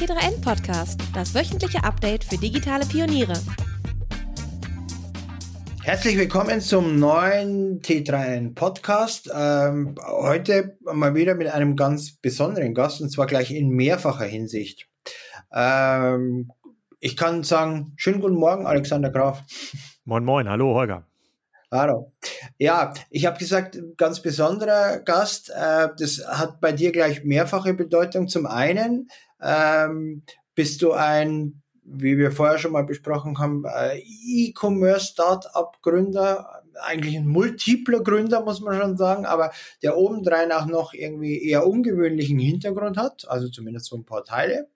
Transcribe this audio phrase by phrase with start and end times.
[0.00, 3.34] T3N Podcast, das wöchentliche Update für digitale Pioniere.
[5.82, 9.30] Herzlich willkommen zum neuen T3N Podcast.
[9.30, 14.88] Ähm, heute mal wieder mit einem ganz besonderen Gast und zwar gleich in mehrfacher Hinsicht.
[15.52, 16.50] Ähm,
[16.98, 19.42] ich kann sagen, schönen guten Morgen, Alexander Graf.
[20.06, 21.06] Moin, moin, hallo, Holger.
[21.70, 22.14] Hallo.
[22.56, 25.50] Ja, ich habe gesagt, ganz besonderer Gast.
[25.50, 28.28] Äh, das hat bei dir gleich mehrfache Bedeutung.
[28.28, 29.10] Zum einen
[29.42, 30.22] ähm,
[30.54, 38.00] bist du ein, wie wir vorher schon mal besprochen haben, äh, E-Commerce-Startup-Gründer, eigentlich ein multipler
[38.00, 39.50] Gründer, muss man schon sagen, aber
[39.82, 44.68] der obendrein auch noch irgendwie eher ungewöhnlichen Hintergrund hat, also zumindest so ein paar Teile.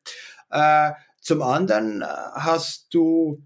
[0.50, 0.90] Äh,
[1.20, 3.42] zum anderen äh, hast du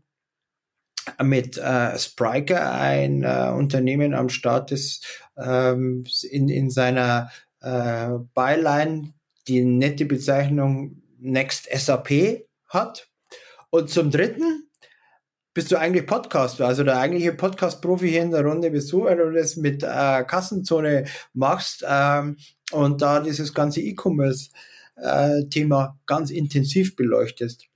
[1.22, 5.06] mit äh, Spriker ein äh, Unternehmen am Start ist,
[5.36, 7.30] ähm, in, in seiner
[7.60, 9.14] äh, Byline
[9.46, 13.08] die nette Bezeichnung Next SAP hat.
[13.70, 14.64] Und zum Dritten
[15.54, 19.16] bist du eigentlich Podcaster, also der eigentliche Podcast-Profi hier in der Runde bist du, weil
[19.16, 22.36] du das mit äh, Kassenzone machst ähm,
[22.70, 27.66] und da dieses ganze E-Commerce-Thema äh, ganz intensiv beleuchtest.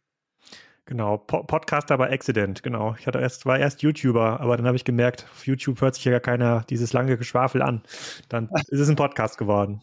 [0.84, 2.94] Genau, po Podcaster bei Accident, genau.
[2.98, 6.04] Ich hatte erst, war erst YouTuber, aber dann habe ich gemerkt, auf YouTube hört sich
[6.04, 7.82] ja gar keiner dieses lange Geschwafel an.
[8.28, 9.82] Dann ist es ein Podcast geworden.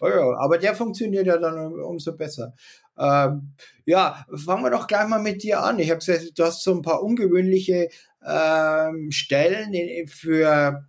[0.00, 2.54] Oh ja, aber der funktioniert ja dann umso besser.
[2.98, 3.52] Ähm,
[3.84, 5.78] ja, fangen wir doch gleich mal mit dir an.
[5.78, 7.88] Ich habe gesagt, du hast so ein paar ungewöhnliche
[8.26, 9.74] ähm, Stellen
[10.08, 10.84] für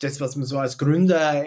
[0.00, 1.44] das, was man so als Gründer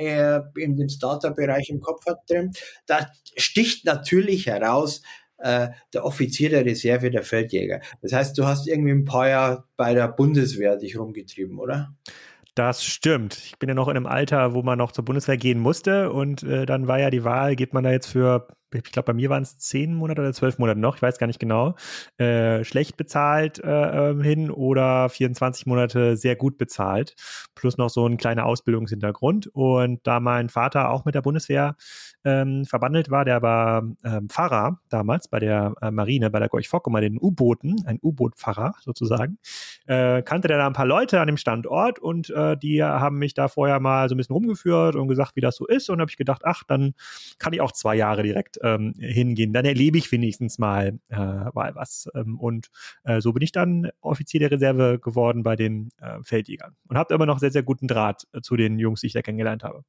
[0.56, 2.52] in dem Startup-Bereich im Kopf hat drin.
[2.88, 5.02] Da sticht natürlich heraus,
[5.40, 7.82] äh, der Offizier der Reserve der Feldjäger.
[8.02, 11.94] Das heißt, du hast irgendwie ein paar Jahre bei der Bundeswehr dich rumgetrieben, oder?
[12.56, 13.38] Das stimmt.
[13.38, 16.44] Ich bin ja noch in einem Alter, wo man noch zur Bundeswehr gehen musste und
[16.44, 19.30] äh, dann war ja die Wahl, geht man da jetzt für ich glaube, bei mir
[19.30, 21.76] waren es zehn Monate oder zwölf Monate noch, ich weiß gar nicht genau,
[22.18, 27.16] äh, schlecht bezahlt äh, ähm, hin oder 24 Monate sehr gut bezahlt,
[27.56, 29.48] plus noch so ein kleiner Ausbildungshintergrund.
[29.48, 31.76] Und da mein Vater auch mit der Bundeswehr
[32.24, 36.68] ähm, verbandelt war, der war ähm, Pfarrer damals bei der äh, Marine, bei der Gorch
[36.68, 39.38] Fock, bei den U-Booten, ein U-Boot-Pfarrer sozusagen,
[39.88, 43.34] äh, kannte der da ein paar Leute an dem Standort und äh, die haben mich
[43.34, 45.90] da vorher mal so ein bisschen rumgeführt und gesagt, wie das so ist.
[45.90, 46.94] Und habe ich gedacht, ach, dann
[47.38, 49.54] kann ich auch zwei Jahre direkt ähm, hingehen.
[49.54, 52.08] Dann erlebe ich wenigstens mal, äh, mal was.
[52.16, 52.70] Ähm, und
[53.04, 57.14] äh, so bin ich dann Offizier der Reserve geworden bei den äh, Feldjägern und habe
[57.14, 59.84] immer noch sehr, sehr guten Draht äh, zu den Jungs, die ich da kennengelernt habe.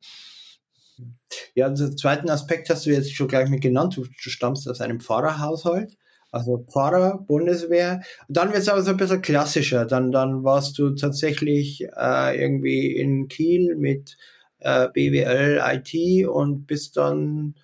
[1.54, 3.96] Ja, den also zweiten Aspekt hast du jetzt schon gleich mit genannt.
[3.96, 5.96] Du, du stammst aus einem Pfarrerhaushalt.
[6.32, 8.02] Also Pfarrer, Bundeswehr.
[8.28, 9.84] Dann wird es aber so ein bisschen klassischer.
[9.84, 14.16] Dann, dann warst du tatsächlich äh, irgendwie in Kiel mit
[14.60, 17.54] äh, BWL, IT und bist dann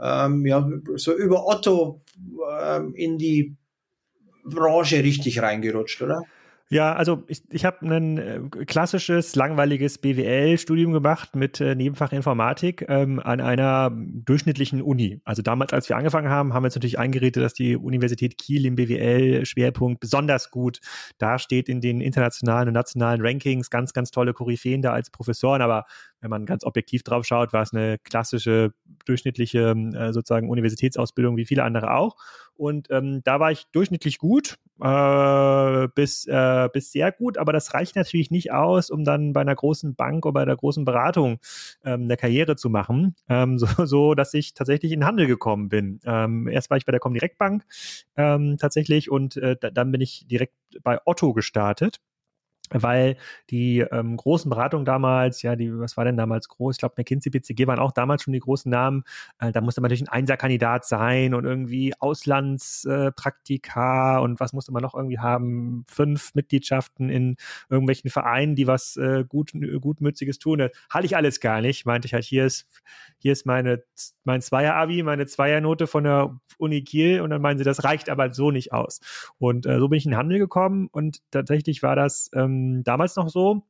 [0.00, 2.02] ähm, ja, so über Otto
[2.60, 3.56] ähm, in die
[4.44, 6.22] Branche richtig reingerutscht, oder?
[6.70, 12.84] Ja, also ich, ich habe ein äh, klassisches, langweiliges BWL-Studium gemacht mit äh, Nebenfach Informatik
[12.88, 15.22] ähm, an einer durchschnittlichen Uni.
[15.24, 18.66] Also damals, als wir angefangen haben, haben wir uns natürlich eingeredet, dass die Universität Kiel
[18.66, 20.80] im BWL-Schwerpunkt besonders gut
[21.16, 23.70] dasteht in den internationalen und nationalen Rankings.
[23.70, 25.86] Ganz, ganz tolle Koryphäen da als Professoren, aber
[26.20, 28.72] wenn man ganz objektiv drauf schaut, war es eine klassische,
[29.04, 32.16] durchschnittliche äh, sozusagen Universitätsausbildung wie viele andere auch.
[32.54, 37.72] Und ähm, da war ich durchschnittlich gut, äh, bis, äh, bis sehr gut, aber das
[37.72, 41.38] reicht natürlich nicht aus, um dann bei einer großen Bank oder bei einer großen Beratung
[41.84, 45.68] ähm, eine Karriere zu machen, ähm, so, so dass ich tatsächlich in den Handel gekommen
[45.68, 46.00] bin.
[46.04, 47.64] Ähm, erst war ich bei der Comdirect Bank
[48.16, 52.00] ähm, tatsächlich und äh, dann bin ich direkt bei Otto gestartet
[52.70, 53.16] weil
[53.50, 56.76] die ähm, großen Beratungen damals, ja, die, was war denn damals groß?
[56.76, 59.04] Ich glaube, McKinsey, BCG waren auch damals schon die großen Namen.
[59.38, 64.72] Äh, da musste man natürlich ein Einserkandidat sein und irgendwie Auslandspraktika äh, und was musste
[64.72, 65.84] man noch irgendwie haben?
[65.88, 67.36] Fünf Mitgliedschaften in
[67.70, 70.58] irgendwelchen Vereinen, die was äh, gut, gutmütziges tun.
[70.58, 71.86] Das hatte ich alles gar nicht.
[71.86, 72.66] Meinte ich halt, hier ist,
[73.18, 73.82] hier ist meine,
[74.24, 78.32] mein Zweier-Abi, meine Zweiernote von der Uni Kiel und dann meinen sie, das reicht aber
[78.32, 79.00] so nicht aus.
[79.38, 82.84] Und äh, so bin ich in den Handel gekommen und tatsächlich war das ähm, ähm,
[82.84, 83.62] damals noch so,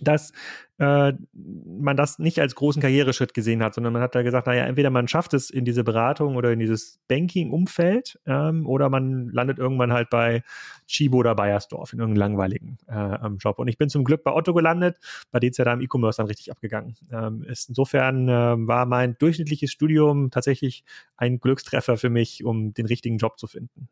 [0.00, 0.32] dass
[0.78, 4.64] äh, man das nicht als großen Karriereschritt gesehen hat, sondern man hat da gesagt, naja,
[4.64, 9.58] entweder man schafft es in diese Beratung oder in dieses Banking-Umfeld ähm, oder man landet
[9.58, 10.44] irgendwann halt bei
[10.86, 13.58] Chibo oder Bayersdorf in irgendeinem langweiligen äh, Job.
[13.58, 14.98] Und ich bin zum Glück bei Otto gelandet,
[15.32, 17.68] bei denen es ja da im E-Commerce dann richtig abgegangen ähm, ist.
[17.68, 20.84] Insofern äh, war mein durchschnittliches Studium tatsächlich
[21.16, 23.88] ein Glückstreffer für mich, um den richtigen Job zu finden.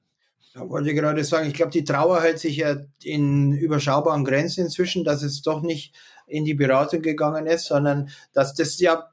[0.57, 4.65] Ja, wollte ich gerade sagen, ich glaube, die Trauer hält sich ja in überschaubaren Grenzen
[4.65, 5.95] inzwischen, dass es doch nicht
[6.27, 9.11] in die Beratung gegangen ist, sondern dass das ja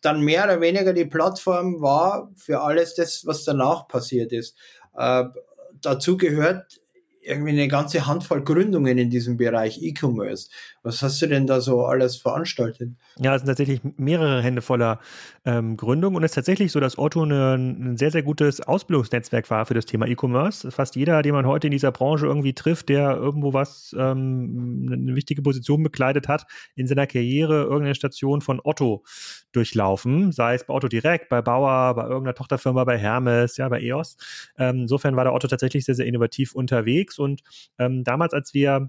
[0.00, 4.56] dann mehr oder weniger die Plattform war für alles das, was danach passiert ist.
[4.96, 5.24] Äh,
[5.82, 6.80] dazu gehört
[7.20, 10.48] irgendwie eine ganze Handvoll Gründungen in diesem Bereich E-Commerce.
[10.82, 12.92] Was hast du denn da so alles veranstaltet?
[13.18, 14.98] Ja, es sind tatsächlich mehrere Hände voller
[15.44, 19.50] ähm, Gründungen und es ist tatsächlich so, dass Otto eine, ein sehr, sehr gutes Ausbildungsnetzwerk
[19.50, 20.70] war für das Thema E-Commerce.
[20.70, 25.14] Fast jeder, den man heute in dieser Branche irgendwie trifft, der irgendwo was, ähm, eine
[25.14, 26.46] wichtige Position bekleidet hat,
[26.76, 29.04] in seiner Karriere irgendeine Station von Otto
[29.52, 33.82] durchlaufen, sei es bei Otto direkt, bei Bauer, bei irgendeiner Tochterfirma, bei Hermes, ja, bei
[33.82, 34.16] EOS.
[34.56, 37.42] Ähm, insofern war der Otto tatsächlich sehr, sehr innovativ unterwegs und
[37.78, 38.88] ähm, damals, als wir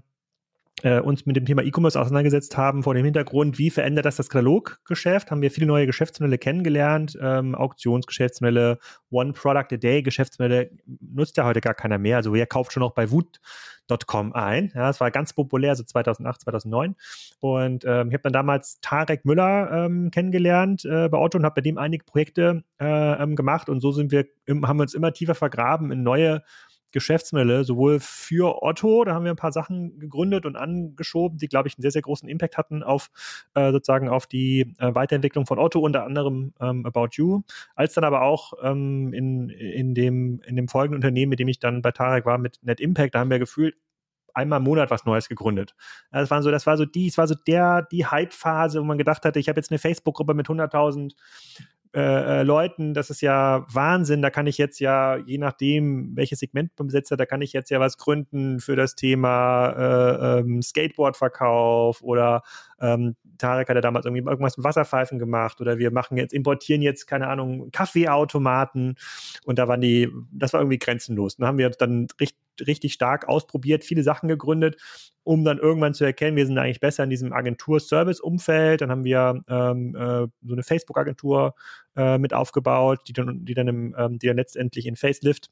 [0.82, 4.28] äh, uns mit dem Thema E-Commerce auseinandergesetzt haben, vor dem Hintergrund, wie verändert das das
[4.28, 8.78] Kataloggeschäft, haben wir viele neue Geschäftsmodelle kennengelernt, ähm, Auktionsgeschäftsmodelle,
[9.10, 10.70] One Product a Day Geschäftsmodelle
[11.00, 12.16] nutzt ja heute gar keiner mehr.
[12.16, 14.72] Also wer kauft schon noch bei Wut.com ein.
[14.74, 16.96] Ja, das war ganz populär, so 2008, 2009.
[17.40, 21.56] Und ähm, ich habe dann damals Tarek Müller ähm, kennengelernt äh, bei Otto und habe
[21.56, 23.68] bei dem einige Projekte äh, ähm, gemacht.
[23.68, 26.42] Und so sind wir, haben wir uns immer tiefer vergraben in neue
[26.92, 31.68] Geschäftsmodelle, sowohl für Otto, da haben wir ein paar Sachen gegründet und angeschoben, die, glaube
[31.68, 33.10] ich, einen sehr, sehr großen Impact hatten auf
[33.54, 37.42] äh, sozusagen auf die äh, Weiterentwicklung von Otto, unter anderem ähm, About You,
[37.74, 41.58] als dann aber auch ähm, in, in, dem, in dem folgenden Unternehmen, mit dem ich
[41.58, 43.74] dann bei Tarek war, mit Net Impact, da haben wir gefühlt
[44.34, 45.74] einmal im Monat was Neues gegründet.
[46.10, 48.98] Das war so, das war so die, es war so der, die Hype-Phase, wo man
[48.98, 51.12] gedacht hatte, ich habe jetzt eine Facebook-Gruppe mit 100.000
[51.94, 54.22] äh, äh, Leuten, das ist ja Wahnsinn.
[54.22, 57.80] Da kann ich jetzt ja, je nachdem, welches Segment besetzt da kann ich jetzt ja
[57.80, 62.42] was gründen für das Thema äh, ähm, Skateboard-Verkauf oder
[62.82, 66.82] ähm, Tarek hat ja damals irgendwie irgendwas mit Wasserpfeifen gemacht oder wir machen jetzt, importieren
[66.82, 68.96] jetzt, keine Ahnung, Kaffeeautomaten
[69.44, 71.36] und da waren die, das war irgendwie grenzenlos.
[71.36, 74.76] Da haben wir dann richtig, richtig stark ausprobiert, viele Sachen gegründet
[75.24, 78.80] um dann irgendwann zu erkennen, wir sind eigentlich besser in diesem Agentur-Service-Umfeld.
[78.80, 81.54] Dann haben wir ähm, äh, so eine Facebook-Agentur
[81.96, 85.50] äh, mit aufgebaut, die dann, die dann, im, ähm, die dann letztendlich in Facelift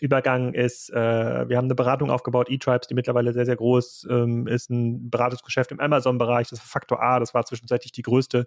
[0.00, 0.90] übergangen ist.
[0.90, 5.10] Äh, wir haben eine Beratung aufgebaut, E-Tribes, die mittlerweile sehr, sehr groß ähm, ist, ein
[5.10, 8.46] Beratungsgeschäft im Amazon-Bereich, das war Faktor A, das war zwischenzeitlich die größte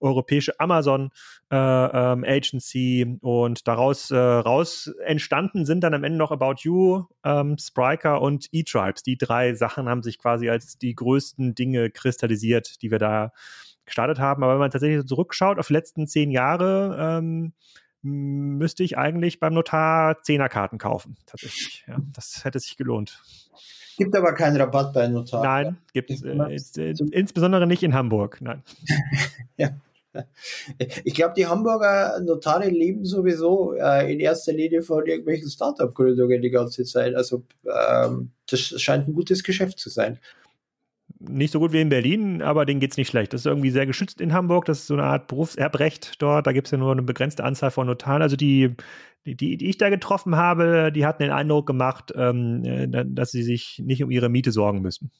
[0.00, 1.10] europäische Amazon
[1.50, 7.04] äh, ähm, Agency und daraus äh, raus entstanden sind dann am Ende noch About You,
[7.24, 9.02] ähm, Spriker und E-Tribes.
[9.02, 13.32] Die drei Sachen haben sich quasi als die größten Dinge kristallisiert, die wir da
[13.84, 14.42] gestartet haben.
[14.42, 17.52] Aber wenn man tatsächlich zurückschaut auf die letzten zehn Jahre, ähm,
[18.02, 21.16] müsste ich eigentlich beim Notar Zehnerkarten kaufen.
[21.26, 21.84] Tatsächlich.
[21.86, 23.22] Ja, das hätte sich gelohnt.
[23.96, 25.42] Gibt aber keinen Rabatt bei Notar.
[25.42, 28.38] Nein, gibt es äh, insbesondere nicht in Hamburg.
[28.40, 28.62] Nein.
[29.56, 29.70] ja.
[31.04, 36.50] Ich glaube, die Hamburger Notare leben sowieso äh, in erster Linie von irgendwelchen Startup-Gründungen die
[36.50, 37.14] ganze Zeit.
[37.14, 40.18] Also ähm, das scheint ein gutes Geschäft zu sein.
[41.20, 43.32] Nicht so gut wie in Berlin, aber denen geht es nicht schlecht.
[43.32, 44.66] Das ist irgendwie sehr geschützt in Hamburg.
[44.66, 46.46] Das ist so eine Art Berufserbrecht dort.
[46.46, 48.22] Da gibt es ja nur eine begrenzte Anzahl von Notaren.
[48.22, 48.76] Also die,
[49.26, 53.42] die, die, ich da getroffen habe, die hatten den Eindruck gemacht, ähm, äh, dass sie
[53.42, 55.10] sich nicht um ihre Miete sorgen müssen.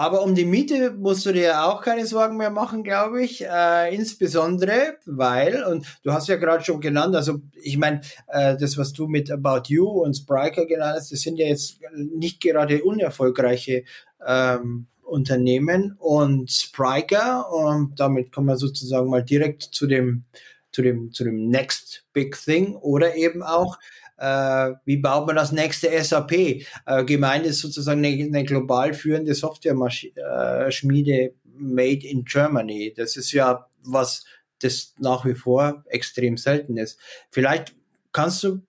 [0.00, 3.44] Aber um die Miete musst du dir auch keine Sorgen mehr machen, glaube ich.
[3.44, 8.78] Äh, insbesondere, weil, und du hast ja gerade schon genannt, also ich meine, äh, das,
[8.78, 12.82] was du mit About You und Spriker genannt hast, das sind ja jetzt nicht gerade
[12.82, 13.84] unerfolgreiche
[14.26, 15.96] ähm, Unternehmen.
[15.98, 20.24] Und Spriker, und damit kommen wir sozusagen mal direkt zu dem,
[20.72, 23.76] zu dem, zu dem Next Big Thing oder eben auch
[24.20, 26.32] äh, wie baut man das nächste SAP?
[26.32, 32.92] Äh, gemeint ist sozusagen eine, eine global führende Software-Schmiede äh, made in Germany.
[32.94, 34.24] Das ist ja was,
[34.60, 36.98] das nach wie vor extrem selten ist.
[37.30, 37.74] Vielleicht
[38.12, 38.60] kannst du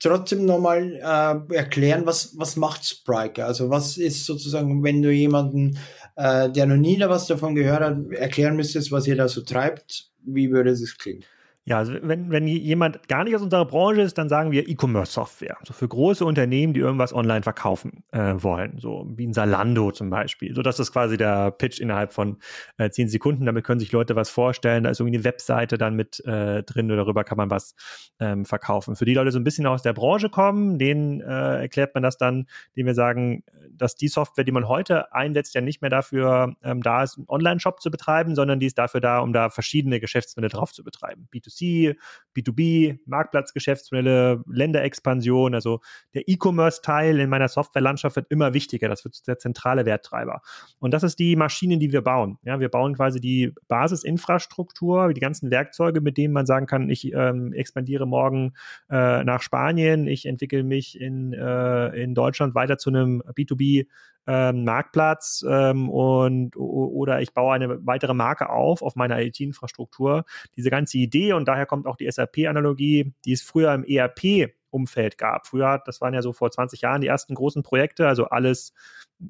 [0.00, 3.46] trotzdem nochmal äh, erklären, was, was macht Spriker?
[3.46, 5.78] Also was ist sozusagen, wenn du jemanden,
[6.16, 9.42] äh, der noch nie da was davon gehört hat, erklären müsstest, was ihr da so
[9.42, 11.24] treibt, wie würde es klingen?
[11.64, 15.58] Ja, also wenn, wenn jemand gar nicht aus unserer Branche ist, dann sagen wir E-Commerce-Software.
[15.62, 18.78] So für große Unternehmen, die irgendwas online verkaufen äh, wollen.
[18.78, 20.56] So wie ein Salando zum Beispiel.
[20.56, 22.38] So das ist quasi der Pitch innerhalb von
[22.78, 23.46] äh, zehn Sekunden.
[23.46, 24.82] Damit können sich Leute was vorstellen.
[24.82, 27.76] Da ist irgendwie eine Webseite dann mit äh, drin und darüber kann man was
[28.18, 28.96] ähm, verkaufen.
[28.96, 32.16] Für die Leute so ein bisschen aus der Branche kommen, denen äh, erklärt man das
[32.16, 36.56] dann, indem wir sagen, dass die Software, die man heute einsetzt, ja nicht mehr dafür
[36.64, 40.00] ähm, da ist, einen Online-Shop zu betreiben, sondern die ist dafür da, um da verschiedene
[40.00, 41.28] Geschäftsmodelle drauf zu betreiben.
[41.52, 41.96] B2C,
[42.36, 45.80] B2B, Marktplatzgeschäftsmodelle, Länderexpansion, also
[46.14, 48.88] der E-Commerce-Teil in meiner Softwarelandschaft wird immer wichtiger.
[48.88, 50.40] Das wird der zentrale Werttreiber.
[50.78, 52.38] Und das ist die Maschine, die wir bauen.
[52.42, 57.12] Ja, wir bauen quasi die Basisinfrastruktur, die ganzen Werkzeuge, mit denen man sagen kann, ich
[57.12, 58.54] ähm, expandiere morgen
[58.90, 63.86] äh, nach Spanien, ich entwickle mich in, äh, in Deutschland weiter zu einem B2B
[64.26, 70.24] ähm, Marktplatz ähm, und oder ich baue eine weitere Marke auf auf meiner IT-Infrastruktur.
[70.56, 75.18] Diese ganze Idee und daher kommt auch die SAP-Analogie, die es früher im ERP Umfeld
[75.18, 75.46] gab.
[75.46, 78.72] Früher, das waren ja so vor 20 Jahren die ersten großen Projekte, also alles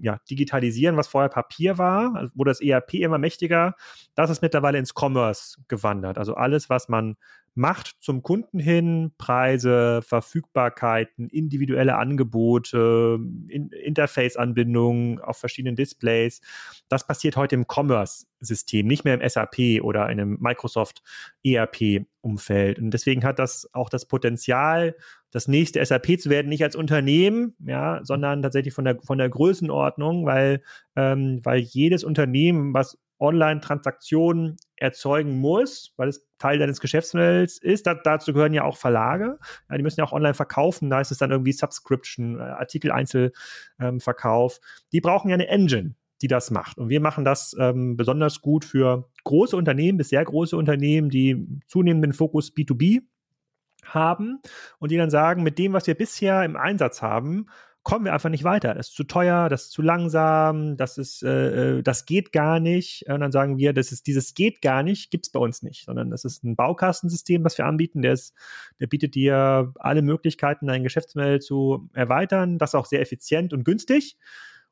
[0.01, 3.75] ja, digitalisieren, was vorher Papier war, also wurde das ERP immer mächtiger.
[4.15, 6.17] Das ist mittlerweile ins Commerce gewandert.
[6.17, 7.17] Also alles, was man
[7.55, 13.19] macht zum Kunden hin, Preise, Verfügbarkeiten, individuelle Angebote,
[13.49, 16.41] in Interface-Anbindungen auf verschiedenen Displays.
[16.89, 21.03] Das passiert heute im Commerce-System, nicht mehr im SAP oder in einem Microsoft
[21.45, 22.79] ERP-Umfeld.
[22.79, 24.97] Und deswegen hat das auch das Potenzial,
[25.31, 29.29] das nächste SAP zu werden, nicht als Unternehmen, ja, sondern tatsächlich von der, von der
[29.29, 30.63] Größenordnung, weil,
[30.97, 37.87] ähm, weil jedes Unternehmen, was Online-Transaktionen erzeugen muss, weil es Teil deines Geschäftsmodells ist.
[37.87, 39.39] Da, dazu gehören ja auch Verlage.
[39.71, 40.91] Ja, die müssen ja auch online verkaufen.
[40.91, 44.57] Da ist es dann irgendwie Subscription, äh, Artikel-Einzelverkauf.
[44.57, 44.63] Ähm,
[44.93, 46.79] die brauchen ja eine Engine, die das macht.
[46.79, 51.47] Und wir machen das ähm, besonders gut für große Unternehmen bis sehr große Unternehmen, die
[51.69, 53.03] zunehmenden Fokus B2B
[53.85, 54.41] haben
[54.79, 57.47] und die dann sagen, mit dem, was wir bisher im Einsatz haben,
[57.83, 58.75] kommen wir einfach nicht weiter.
[58.75, 62.61] Das ist zu teuer, das ist zu langsam, das ist, äh, äh das geht gar
[62.61, 63.05] nicht.
[63.09, 66.11] Und dann sagen wir, das ist dieses geht gar nicht, gibt's bei uns nicht, sondern
[66.11, 68.03] das ist ein Baukastensystem, was wir anbieten.
[68.03, 68.35] Der ist,
[68.79, 72.59] der bietet dir alle Möglichkeiten, dein Geschäftsmodell zu erweitern.
[72.59, 74.17] Das ist auch sehr effizient und günstig.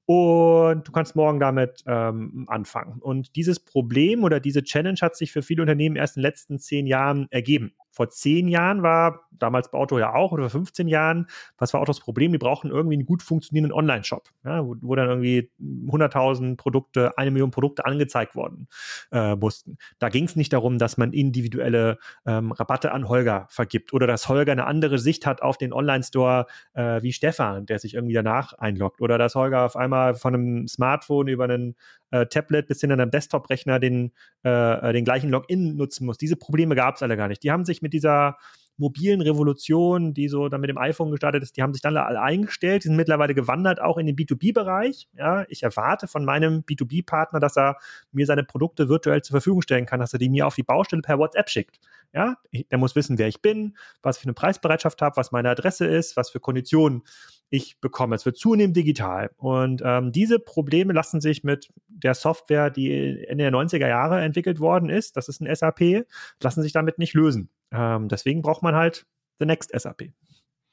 [0.06, 3.00] Und du kannst morgen damit ähm, anfangen.
[3.00, 6.58] Und dieses Problem oder diese Challenge hat sich für viele Unternehmen erst in den letzten
[6.58, 10.88] zehn Jahren ergeben vor zehn Jahren war, damals bei Otto ja auch, oder vor 15
[10.88, 11.26] Jahren,
[11.58, 12.32] was war das Problem?
[12.32, 17.30] Die brauchen irgendwie einen gut funktionierenden Online-Shop, ja, wo, wo, dann irgendwie 100.000 Produkte, eine
[17.30, 18.68] Million Produkte angezeigt worden
[19.12, 19.76] äh, mussten.
[19.98, 24.30] Da ging es nicht darum, dass man individuelle ähm, Rabatte an Holger vergibt oder dass
[24.30, 28.54] Holger eine andere Sicht hat auf den Online-Store äh, wie Stefan, der sich irgendwie danach
[28.54, 31.76] einloggt oder dass Holger auf einmal von einem Smartphone über einen
[32.10, 34.12] äh, Tablet bis hin an einem Desktop-Rechner den,
[34.42, 36.18] äh, den gleichen Login nutzen muss.
[36.18, 37.42] Diese Probleme gab es alle gar nicht.
[37.42, 38.36] Die haben sich mit dieser
[38.80, 42.20] mobilen Revolution, die so dann mit dem iPhone gestartet ist, die haben sich dann alle
[42.20, 45.08] eingestellt, die sind mittlerweile gewandert auch in den B2B-Bereich.
[45.12, 47.76] Ja, ich erwarte von meinem B2B-Partner, dass er
[48.10, 51.02] mir seine Produkte virtuell zur Verfügung stellen kann, dass er die mir auf die Baustelle
[51.02, 51.78] per WhatsApp schickt.
[52.12, 55.50] Ja, der muss wissen, wer ich bin, was ich für eine Preisbereitschaft habe, was meine
[55.50, 57.02] Adresse ist, was für Konditionen
[57.50, 58.14] ich bekomme.
[58.14, 59.30] Es wird zunehmend digital.
[59.36, 64.60] Und ähm, diese Probleme lassen sich mit der Software, die Ende der 90er Jahre entwickelt
[64.60, 66.06] worden ist, das ist ein SAP,
[66.40, 67.50] lassen sich damit nicht lösen.
[67.72, 69.06] Ähm, deswegen braucht man halt
[69.40, 70.12] the next SAP.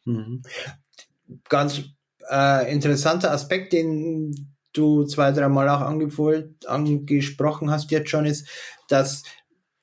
[0.06, 0.44] Mhm.
[1.50, 1.84] Ganz
[2.30, 8.48] äh, interessanter Aspekt, den du zwei, dreimal auch angesprochen hast jetzt schon, ist,
[8.88, 9.24] dass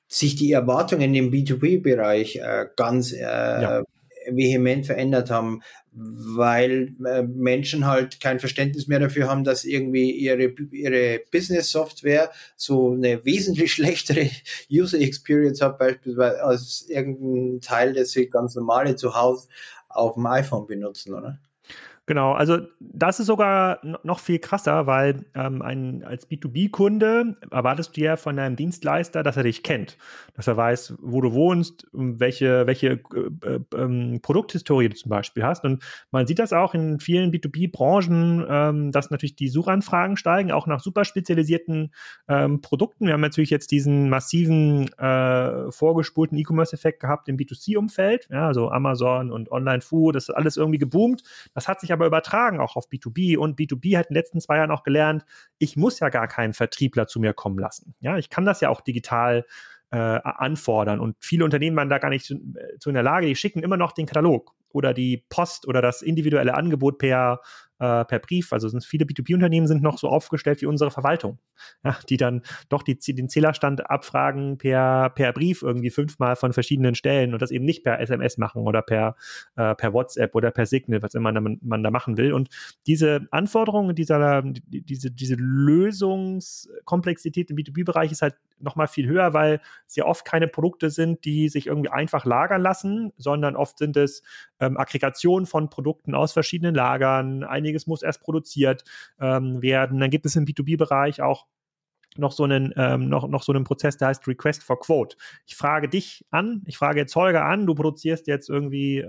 [0.07, 3.83] sich die Erwartungen im B2B-Bereich äh, ganz äh, ja
[4.31, 10.53] vehement verändert haben, weil äh, Menschen halt kein Verständnis mehr dafür haben, dass irgendwie ihre,
[10.71, 14.29] ihre Business-Software so eine wesentlich schlechtere
[14.69, 19.47] User Experience hat, beispielsweise als irgendein Teil, das sie ganz normale zu Hause
[19.87, 21.39] auf dem iPhone benutzen, oder?
[22.07, 28.01] Genau, also das ist sogar noch viel krasser, weil ähm, ein, als B2B-Kunde erwartest du
[28.01, 29.97] ja von deinem Dienstleister, dass er dich kennt,
[30.35, 32.87] dass er weiß, wo du wohnst, welche, welche
[33.43, 35.63] äh, äh, ähm, Produkthistorie du zum Beispiel hast.
[35.63, 40.67] Und man sieht das auch in vielen B2B-Branchen, ähm, dass natürlich die Suchanfragen steigen, auch
[40.67, 41.91] nach super spezialisierten
[42.27, 43.07] ähm, Produkten.
[43.07, 49.31] Wir haben natürlich jetzt diesen massiven äh, vorgespulten E-Commerce-Effekt gehabt im B2C-Umfeld, ja, also Amazon
[49.31, 51.23] und Online-Food, das ist alles irgendwie geboomt.
[51.55, 54.57] Das hat sich aber übertragen auch auf B2B und B2B hat in den letzten zwei
[54.57, 55.25] Jahren auch gelernt,
[55.57, 57.95] ich muss ja gar keinen Vertriebler zu mir kommen lassen.
[57.99, 59.45] Ja, ich kann das ja auch digital
[59.91, 60.99] äh, anfordern.
[60.99, 63.63] Und viele Unternehmen waren da gar nicht zu, äh, zu in der Lage, die schicken
[63.63, 67.39] immer noch den Katalog oder die Post oder das individuelle Angebot per
[67.79, 68.53] äh, per Brief.
[68.53, 71.39] Also sind viele B2B-Unternehmen sind noch so aufgestellt wie unsere Verwaltung,
[71.83, 76.95] ja, die dann doch die, den Zählerstand abfragen per, per Brief irgendwie fünfmal von verschiedenen
[76.95, 79.15] Stellen und das eben nicht per SMS machen oder per,
[79.55, 82.33] äh, per WhatsApp oder per Signal, was immer man, man da machen will.
[82.33, 82.49] Und
[82.87, 89.95] diese Anforderungen, dieser, diese, diese Lösungskomplexität im B2B-Bereich ist halt nochmal viel höher, weil es
[89.95, 94.23] ja oft keine Produkte sind, die sich irgendwie einfach lagern lassen, sondern oft sind es
[94.59, 98.83] ähm, Aggregationen von Produkten aus verschiedenen Lagern, ein einiges muss erst produziert
[99.19, 99.99] ähm, werden.
[99.99, 101.47] Dann gibt es im B2B-Bereich auch
[102.17, 105.17] noch so einen, ähm, noch, noch so einen Prozess, der heißt Request for Quote.
[105.45, 109.05] Ich frage dich an, ich frage jetzt Holger an, du produzierst jetzt irgendwie, äh,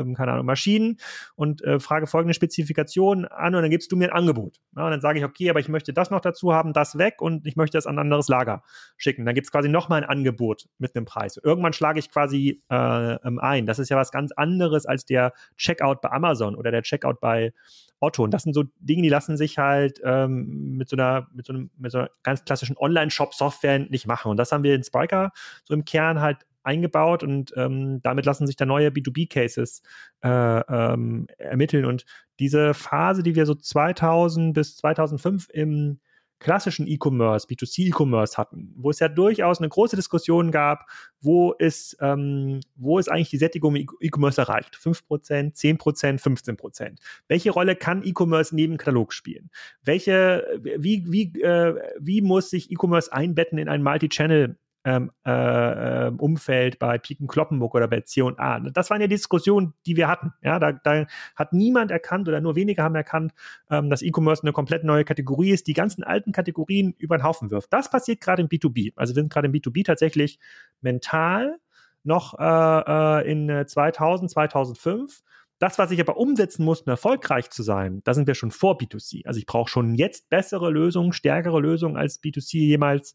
[0.00, 0.98] ähm, keine Ahnung, Maschinen
[1.34, 4.58] und äh, frage folgende Spezifikationen an und dann gibst du mir ein Angebot.
[4.76, 7.20] Ja, und dann sage ich, okay, aber ich möchte das noch dazu haben, das weg
[7.20, 8.62] und ich möchte das an ein anderes Lager
[8.96, 9.26] schicken.
[9.26, 11.38] Dann gibt es quasi nochmal ein Angebot mit einem Preis.
[11.42, 13.66] Irgendwann schlage ich quasi äh, ähm, ein.
[13.66, 17.52] Das ist ja was ganz anderes als der Checkout bei Amazon oder der Checkout bei
[18.00, 18.22] Otto.
[18.22, 21.52] Und das sind so Dinge, die lassen sich halt ähm, mit so einer, mit so
[21.52, 24.30] einem, mit so einer ganz klassischen Online-Shop-Software nicht machen.
[24.30, 25.32] Und das haben wir in Spriker
[25.64, 29.82] so im Kern halt eingebaut und ähm, damit lassen sich dann neue B2B-Cases
[30.22, 31.84] äh, ähm, ermitteln.
[31.86, 32.04] Und
[32.38, 36.00] diese Phase, die wir so 2000 bis 2005 im
[36.38, 40.86] klassischen E-Commerce, B2C-E-Commerce hatten, wo es ja durchaus eine große Diskussion gab,
[41.20, 44.76] wo ist, ähm, wo ist eigentlich die Sättigung im E-Commerce erreicht?
[44.76, 46.98] 5%, 10%, 15%.
[47.26, 49.50] Welche Rolle kann E-Commerce neben Katalog spielen?
[49.82, 56.18] Welche, wie, wie, äh, wie muss sich E-Commerce einbetten in ein Multi-Channel ähm, äh, ähm,
[56.18, 58.60] Umfeld bei Piken Kloppenburg oder bei C&A.
[58.60, 60.32] Das waren ja Diskussionen, die wir hatten.
[60.42, 61.06] Ja, da, da
[61.36, 63.32] hat niemand erkannt oder nur wenige haben erkannt,
[63.70, 67.50] ähm, dass E-Commerce eine komplett neue Kategorie ist, die ganzen alten Kategorien über den Haufen
[67.50, 67.72] wirft.
[67.72, 68.92] Das passiert gerade im B2B.
[68.96, 70.38] Also wir sind gerade im B2B tatsächlich
[70.80, 71.58] mental
[72.04, 75.22] noch äh, äh in 2000, 2005
[75.58, 78.78] das, was ich aber umsetzen muss, um erfolgreich zu sein, da sind wir schon vor
[78.78, 79.26] B2C.
[79.26, 83.14] Also ich brauche schon jetzt bessere Lösungen, stärkere Lösungen als B2C jemals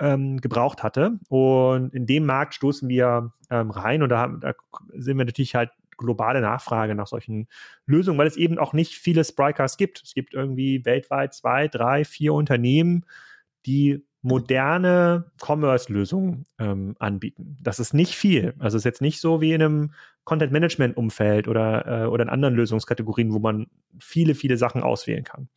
[0.00, 1.18] ähm, gebraucht hatte.
[1.28, 4.54] Und in dem Markt stoßen wir ähm, rein und da, da
[4.94, 7.46] sind wir natürlich halt globale Nachfrage nach solchen
[7.86, 10.02] Lösungen, weil es eben auch nicht viele Sprycars gibt.
[10.02, 13.04] Es gibt irgendwie weltweit zwei, drei, vier Unternehmen,
[13.66, 17.56] die moderne Commerce-Lösungen ähm, anbieten.
[17.62, 18.54] Das ist nicht viel.
[18.58, 19.92] Also es ist jetzt nicht so wie in einem
[20.24, 23.66] Content-Management-Umfeld oder, äh, oder in anderen Lösungskategorien, wo man
[23.98, 25.48] viele, viele Sachen auswählen kann.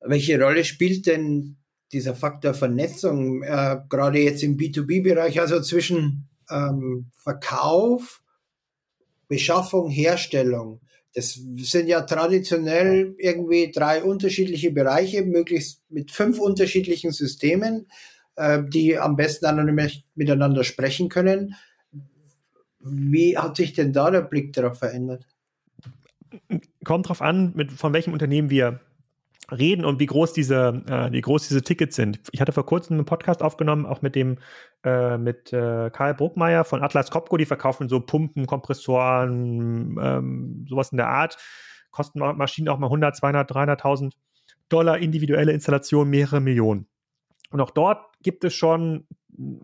[0.00, 1.56] Welche Rolle spielt denn
[1.94, 8.22] dieser Faktor Vernetzung, äh, gerade jetzt im B2B-Bereich, also zwischen ähm, Verkauf,
[9.28, 10.80] Beschaffung, Herstellung.
[11.14, 17.86] Das sind ja traditionell irgendwie drei unterschiedliche Bereiche, möglichst mit fünf unterschiedlichen Systemen,
[18.36, 19.46] äh, die am besten
[20.14, 21.54] miteinander sprechen können.
[22.80, 25.26] Wie hat sich denn da der Blick darauf verändert?
[26.84, 28.80] Kommt drauf an, mit, von welchem Unternehmen wir
[29.58, 32.20] reden und wie groß diese, äh, wie groß diese Tickets sind.
[32.32, 34.38] Ich hatte vor kurzem einen Podcast aufgenommen, auch mit dem,
[34.84, 40.90] äh, mit äh, Karl Bruckmeier von Atlas Copco, die verkaufen so Pumpen, Kompressoren, ähm, sowas
[40.92, 41.36] in der Art.
[41.90, 44.12] Kosten Maschinen auch mal 100, 200, 300.000
[44.68, 46.88] Dollar individuelle Installation, mehrere Millionen.
[47.50, 49.06] Und auch dort gibt es schon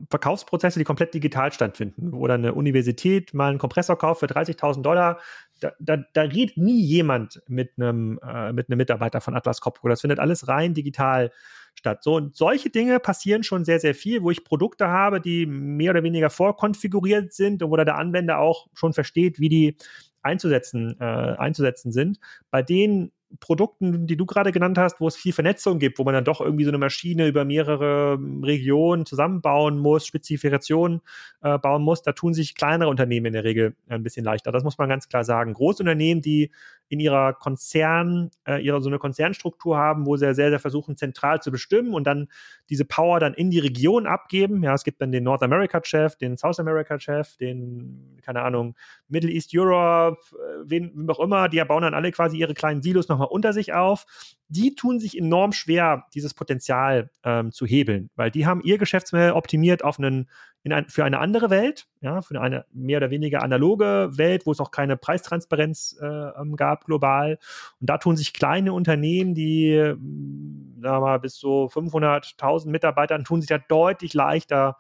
[0.09, 4.83] Verkaufsprozesse, die komplett digital stattfinden, wo dann eine Universität mal einen Kompressor kauft für 30.000
[4.83, 5.21] Dollar.
[5.61, 9.89] Da, da, da redet nie jemand mit einem, äh, mit einem Mitarbeiter von Atlas Copco.
[9.89, 11.31] Das findet alles rein digital
[11.75, 12.03] statt.
[12.03, 15.93] So, und solche Dinge passieren schon sehr, sehr viel, wo ich Produkte habe, die mehr
[15.93, 19.77] oder weniger vorkonfiguriert sind und wo der Anwender auch schon versteht, wie die
[20.23, 22.19] einzusetzen, äh, einzusetzen sind.
[22.51, 26.15] Bei denen Produkten, die du gerade genannt hast, wo es viel Vernetzung gibt, wo man
[26.15, 31.01] dann doch irgendwie so eine Maschine über mehrere ähm, Regionen zusammenbauen muss, Spezifikationen
[31.43, 34.51] äh, bauen muss, da tun sich kleinere Unternehmen in der Regel ein bisschen leichter.
[34.51, 35.55] Das muss man ganz klar sagen.
[35.55, 36.51] Großunternehmen, die
[36.91, 41.41] in ihrer Konzern, äh, ihrer so eine Konzernstruktur haben, wo sie sehr, sehr versuchen, zentral
[41.41, 42.29] zu bestimmen und dann
[42.69, 44.65] diese Power dann in die Region abgeben.
[44.65, 48.75] Ja, es gibt dann den North America-Chef, den South America-Chef, den, keine Ahnung,
[49.09, 52.83] Middle East Europe, äh, wen, wen auch immer, die bauen dann alle quasi ihre kleinen
[52.83, 54.07] Silos nochmal unter sich auf.
[54.49, 59.33] Die tun sich enorm schwer, dieses Potenzial ähm, zu hebeln, weil die haben ihr Geschäftsmodell
[59.33, 60.29] optimiert auf einen
[60.63, 64.53] in ein, für eine andere Welt, ja, für eine mehr oder weniger analoge Welt, wo
[64.53, 67.39] es auch keine Preistransparenz äh, ähm, gab global.
[67.81, 73.41] Und da tun sich kleine Unternehmen, die, hm, sagen mal, bis so 500.000 Mitarbeitern, tun
[73.41, 74.77] sich da deutlich leichter,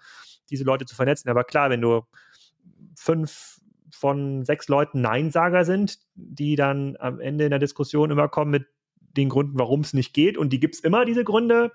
[0.50, 1.30] diese Leute zu vernetzen.
[1.30, 2.02] Aber klar, wenn du
[2.94, 3.59] fünf
[3.92, 8.66] von sechs Leuten Neinsager sind, die dann am Ende in der Diskussion immer kommen mit
[9.16, 11.72] den Gründen, warum es nicht geht, und die gibt es immer, diese Gründe,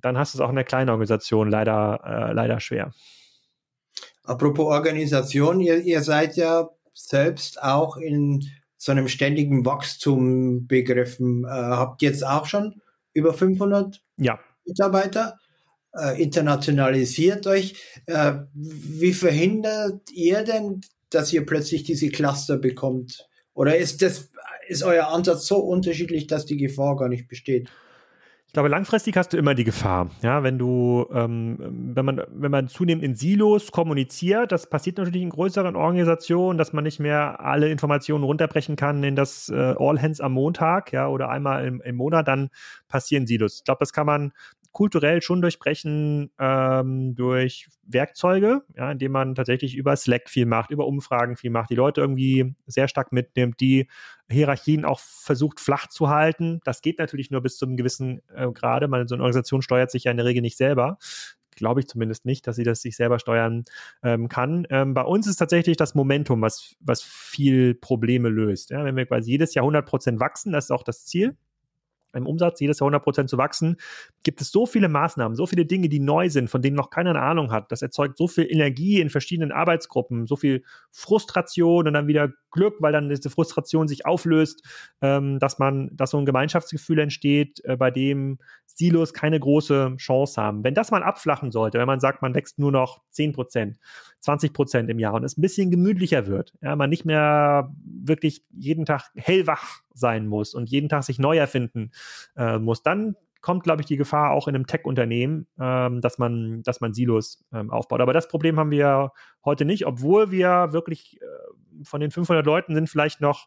[0.00, 2.92] dann hast du es auch in der kleinen Organisation leider, äh, leider schwer.
[4.24, 8.44] Apropos Organisation, ihr, ihr seid ja selbst auch in
[8.76, 11.44] so einem ständigen Wachstum begriffen.
[11.44, 12.80] Äh, habt jetzt auch schon
[13.12, 14.38] über 500 ja.
[14.64, 15.38] Mitarbeiter?
[15.92, 17.74] Äh, internationalisiert euch.
[18.06, 23.28] Äh, wie verhindert ihr denn, dass ihr plötzlich diese Cluster bekommt?
[23.54, 24.30] Oder ist das,
[24.68, 27.70] ist euer Ansatz so unterschiedlich, dass die Gefahr gar nicht besteht?
[28.46, 31.58] Ich glaube, langfristig hast du immer die Gefahr, ja, wenn du, ähm,
[31.94, 36.72] wenn man, wenn man zunehmend in Silos kommuniziert, das passiert natürlich in größeren Organisationen, dass
[36.72, 41.08] man nicht mehr alle Informationen runterbrechen kann in das äh, All Hands am Montag, ja,
[41.08, 42.48] oder einmal im, im Monat, dann
[42.88, 43.56] passieren Silos.
[43.58, 44.32] Ich glaube, das kann man
[44.76, 50.86] kulturell schon durchbrechen ähm, durch Werkzeuge, ja, indem man tatsächlich über Slack viel macht, über
[50.86, 53.88] Umfragen viel macht, die Leute irgendwie sehr stark mitnimmt, die
[54.30, 56.60] Hierarchien auch versucht flach zu halten.
[56.64, 58.86] Das geht natürlich nur bis zu einem gewissen äh, Grade.
[58.86, 60.98] Man, so eine Organisation steuert sich ja in der Regel nicht selber
[61.58, 63.64] glaube ich zumindest nicht, dass sie das sich selber steuern
[64.02, 64.66] ähm, kann.
[64.68, 68.68] Ähm, bei uns ist tatsächlich das Momentum, was, was viel Probleme löst.
[68.68, 71.34] Ja, wenn wir quasi jedes Jahr 100 Prozent wachsen, das ist auch das Ziel,
[72.16, 73.76] im Umsatz jedes Jahr 100% zu wachsen,
[74.22, 77.10] gibt es so viele Maßnahmen, so viele Dinge, die neu sind, von denen noch keiner
[77.10, 77.70] eine Ahnung hat.
[77.70, 82.76] Das erzeugt so viel Energie in verschiedenen Arbeitsgruppen, so viel Frustration und dann wieder Glück,
[82.80, 84.64] weil dann diese Frustration sich auflöst,
[85.02, 90.40] ähm, dass man, dass so ein Gemeinschaftsgefühl entsteht, äh, bei dem Silos keine große Chance
[90.40, 90.64] haben.
[90.64, 93.78] Wenn das mal abflachen sollte, wenn man sagt, man wächst nur noch 10 Prozent,
[94.20, 98.44] 20 Prozent im Jahr und es ein bisschen gemütlicher wird, ja, man nicht mehr wirklich
[98.50, 101.90] jeden Tag hellwach sein muss und jeden Tag sich neu erfinden
[102.36, 106.62] äh, muss, dann kommt, glaube ich, die Gefahr auch in einem Tech-Unternehmen, ähm, dass man,
[106.64, 108.00] dass man Silos ähm, aufbaut.
[108.00, 109.12] Aber das Problem haben wir
[109.44, 113.46] heute nicht, obwohl wir wirklich äh, von den 500 Leuten sind vielleicht noch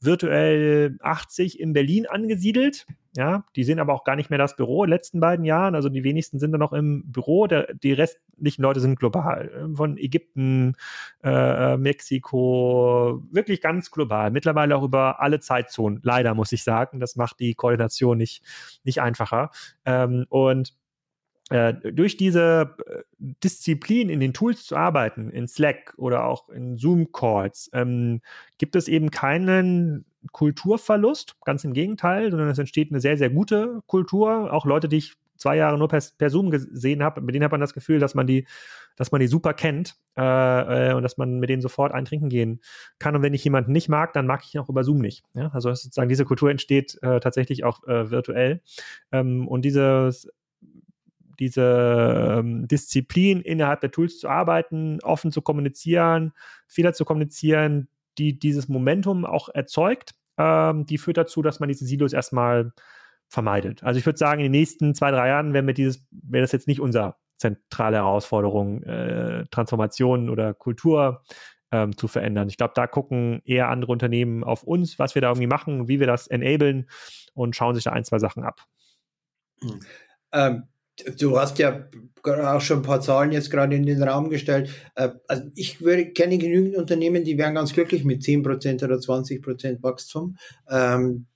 [0.00, 2.86] virtuell 80 in Berlin angesiedelt.
[3.16, 5.74] Ja, die sehen aber auch gar nicht mehr das Büro in den letzten beiden Jahren.
[5.74, 7.48] Also die wenigsten sind da noch im Büro.
[7.48, 9.68] Der, die restlichen Leute sind global.
[9.74, 10.76] Von Ägypten,
[11.24, 14.30] äh, Mexiko, wirklich ganz global.
[14.30, 16.00] Mittlerweile auch über alle Zeitzonen.
[16.04, 17.00] Leider muss ich sagen.
[17.00, 18.44] Das macht die Koordination nicht,
[18.84, 19.50] nicht einfacher.
[19.84, 20.74] Ähm, und
[21.50, 26.76] äh, durch diese äh, Disziplin in den Tools zu arbeiten, in Slack oder auch in
[26.76, 28.20] Zoom-Calls, ähm,
[28.58, 33.80] gibt es eben keinen Kulturverlust, ganz im Gegenteil, sondern es entsteht eine sehr, sehr gute
[33.86, 34.52] Kultur.
[34.52, 37.50] Auch Leute, die ich zwei Jahre nur per, per Zoom gesehen habe, mit denen hat
[37.50, 38.46] man das Gefühl, dass man die,
[38.94, 42.60] dass man die super kennt äh, äh, und dass man mit denen sofort eintrinken gehen
[42.98, 43.16] kann.
[43.16, 45.24] Und wenn ich jemanden nicht mag, dann mag ich ihn auch über Zoom nicht.
[45.34, 45.50] Ja?
[45.52, 48.60] Also sozusagen diese Kultur entsteht äh, tatsächlich auch äh, virtuell.
[49.10, 50.30] Ähm, und dieses
[51.40, 56.32] diese ähm, Disziplin innerhalb der Tools zu arbeiten, offen zu kommunizieren,
[56.68, 61.86] Fehler zu kommunizieren, die dieses Momentum auch erzeugt, ähm, die führt dazu, dass man diese
[61.86, 62.72] Silos erstmal
[63.28, 63.82] vermeidet.
[63.82, 66.80] Also ich würde sagen, in den nächsten zwei, drei Jahren wäre wäre das jetzt nicht
[66.80, 71.22] unser zentrale Herausforderung, äh, Transformation oder Kultur
[71.72, 72.48] ähm, zu verändern.
[72.48, 76.00] Ich glaube, da gucken eher andere Unternehmen auf uns, was wir da irgendwie machen, wie
[76.00, 76.90] wir das enablen
[77.32, 78.66] und schauen sich da ein, zwei Sachen ab.
[79.62, 79.80] Hm.
[80.32, 80.64] Ähm,
[81.18, 81.86] Du hast ja
[82.24, 84.70] auch schon ein paar Zahlen jetzt gerade in den Raum gestellt.
[84.94, 85.78] Äh, also ich
[86.14, 90.36] kenne genügend Unternehmen, die wären ganz glücklich mit 10% oder 20% Wachstum.
[90.68, 91.26] Ähm,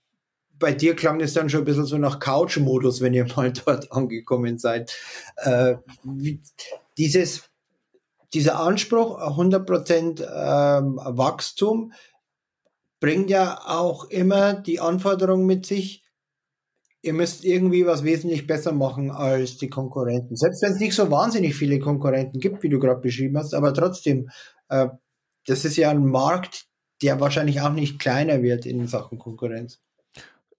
[0.58, 3.90] bei dir klang es dann schon ein bisschen so nach Couch-Modus, wenn ihr mal dort
[3.92, 4.96] angekommen seid.
[5.36, 5.76] Äh,
[6.96, 7.50] dieses,
[8.32, 11.92] dieser Anspruch, 100% ähm, Wachstum,
[13.00, 16.03] bringt ja auch immer die Anforderung mit sich,
[17.04, 20.36] ihr müsst irgendwie was wesentlich besser machen als die Konkurrenten.
[20.36, 23.74] Selbst wenn es nicht so wahnsinnig viele Konkurrenten gibt, wie du gerade beschrieben hast, aber
[23.74, 24.30] trotzdem,
[24.68, 24.88] äh,
[25.46, 26.66] das ist ja ein Markt,
[27.02, 29.80] der wahrscheinlich auch nicht kleiner wird in Sachen Konkurrenz.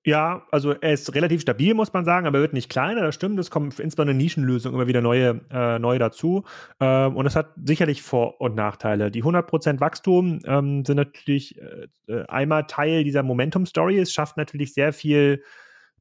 [0.05, 3.15] Ja, also er ist relativ stabil, muss man sagen, aber er wird nicht kleiner, das
[3.15, 3.39] stimmt.
[3.39, 6.43] Es kommen insbesondere Nischenlösungen immer wieder neue, äh, neue dazu.
[6.79, 9.09] Ähm, und das hat sicherlich Vor- und Nachteile.
[9.09, 13.97] Die 100% Wachstum ähm, sind natürlich äh, äh, einmal Teil dieser Momentum-Story.
[13.97, 15.41] Es schafft natürlich sehr viel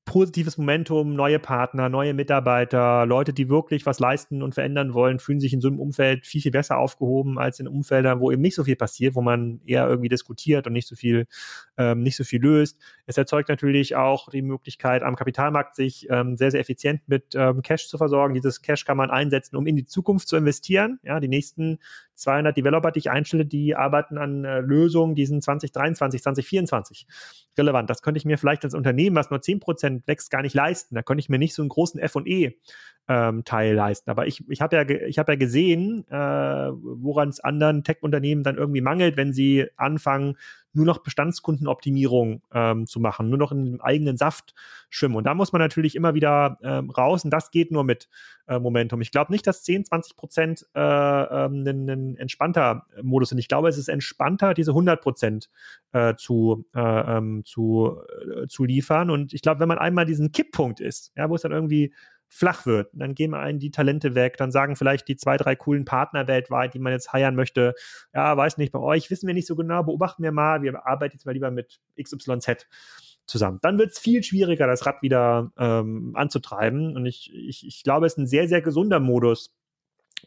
[0.04, 5.40] positives Momentum, neue Partner, neue Mitarbeiter, Leute, die wirklich was leisten und verändern wollen, fühlen
[5.40, 8.54] sich in so einem Umfeld viel, viel besser aufgehoben als in Umfeldern, wo eben nicht
[8.54, 11.26] so viel passiert, wo man eher irgendwie diskutiert und nicht so viel,
[11.78, 12.78] ähm, nicht so viel löst.
[13.06, 17.62] Es erzeugt natürlich auch die Möglichkeit, am Kapitalmarkt sich ähm, sehr, sehr effizient mit ähm,
[17.62, 18.34] Cash zu versorgen.
[18.34, 21.00] Dieses Cash kann man einsetzen, um in die Zukunft zu investieren.
[21.02, 21.78] Ja, die nächsten
[22.14, 27.06] 200 Developer, die ich einstelle, die arbeiten an äh, Lösungen, die sind 2023, 2024
[27.58, 27.90] relevant.
[27.90, 30.94] Das könnte ich mir vielleicht als Unternehmen, was nur 10% wächst, gar nicht leisten.
[30.94, 32.56] Da könnte ich mir nicht so einen großen F&E
[33.08, 34.10] ähm, Teil leisten.
[34.10, 38.80] Aber ich, ich habe ja, hab ja gesehen, äh, woran es anderen Tech-Unternehmen dann irgendwie
[38.80, 40.36] mangelt, wenn sie anfangen,
[40.74, 44.54] nur noch Bestandskundenoptimierung ähm, zu machen, nur noch in dem eigenen Saft
[44.90, 45.16] schwimmen.
[45.16, 48.08] Und da muss man natürlich immer wieder ähm, raus und das geht nur mit
[48.46, 49.00] äh, Momentum.
[49.00, 53.38] Ich glaube nicht, dass 10, 20 Prozent äh, ähm, ein, ein entspannter Modus sind.
[53.38, 55.50] Ich glaube, es ist entspannter, diese 100 Prozent
[55.92, 57.96] äh, zu, äh, ähm, zu,
[58.42, 59.10] äh, zu liefern.
[59.10, 61.92] Und ich glaube, wenn man einmal diesen Kipppunkt ist, ja, wo es dann irgendwie
[62.34, 62.90] flach wird.
[62.94, 66.74] Dann gehen einen die Talente weg, dann sagen vielleicht die zwei, drei coolen Partner weltweit,
[66.74, 67.74] die man jetzt heiern möchte,
[68.12, 71.14] ja, weiß nicht, bei euch wissen wir nicht so genau, beobachten wir mal, wir arbeiten
[71.14, 72.66] jetzt mal lieber mit XYZ
[73.26, 73.60] zusammen.
[73.62, 76.96] Dann wird es viel schwieriger, das Rad wieder ähm, anzutreiben.
[76.96, 79.54] Und ich, ich, ich glaube, es ist ein sehr, sehr gesunder Modus,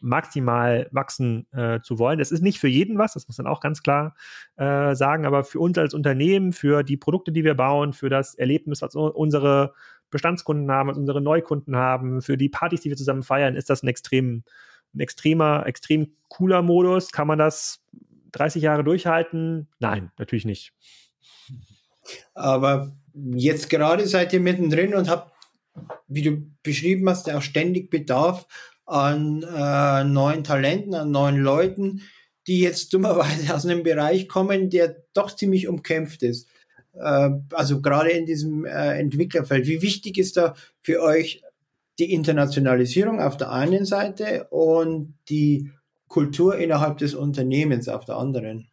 [0.00, 2.20] maximal wachsen äh, zu wollen.
[2.20, 4.14] Es ist nicht für jeden was, das muss man auch ganz klar
[4.56, 8.34] äh, sagen, aber für uns als Unternehmen, für die Produkte, die wir bauen, für das
[8.34, 9.74] Erlebnis, was unsere
[10.10, 13.82] Bestandskunden haben, als unsere Neukunden haben, für die Partys, die wir zusammen feiern, ist das
[13.82, 14.44] ein extrem,
[14.94, 17.10] ein extremer, extrem cooler Modus.
[17.12, 17.82] Kann man das
[18.32, 19.68] 30 Jahre durchhalten?
[19.78, 20.72] Nein, natürlich nicht.
[22.34, 25.32] Aber jetzt gerade seid ihr mittendrin und habt,
[26.06, 28.46] wie du beschrieben hast, auch ständig Bedarf
[28.86, 32.02] an äh, neuen Talenten, an neuen Leuten,
[32.46, 36.48] die jetzt dummerweise aus einem Bereich kommen, der doch ziemlich umkämpft ist.
[36.94, 39.66] Äh, also gerade in diesem äh, Entwicklerfeld.
[39.66, 41.42] Wie wichtig ist da für euch
[41.98, 45.70] die Internationalisierung auf der einen Seite und die
[46.06, 48.68] Kultur innerhalb des Unternehmens auf der anderen?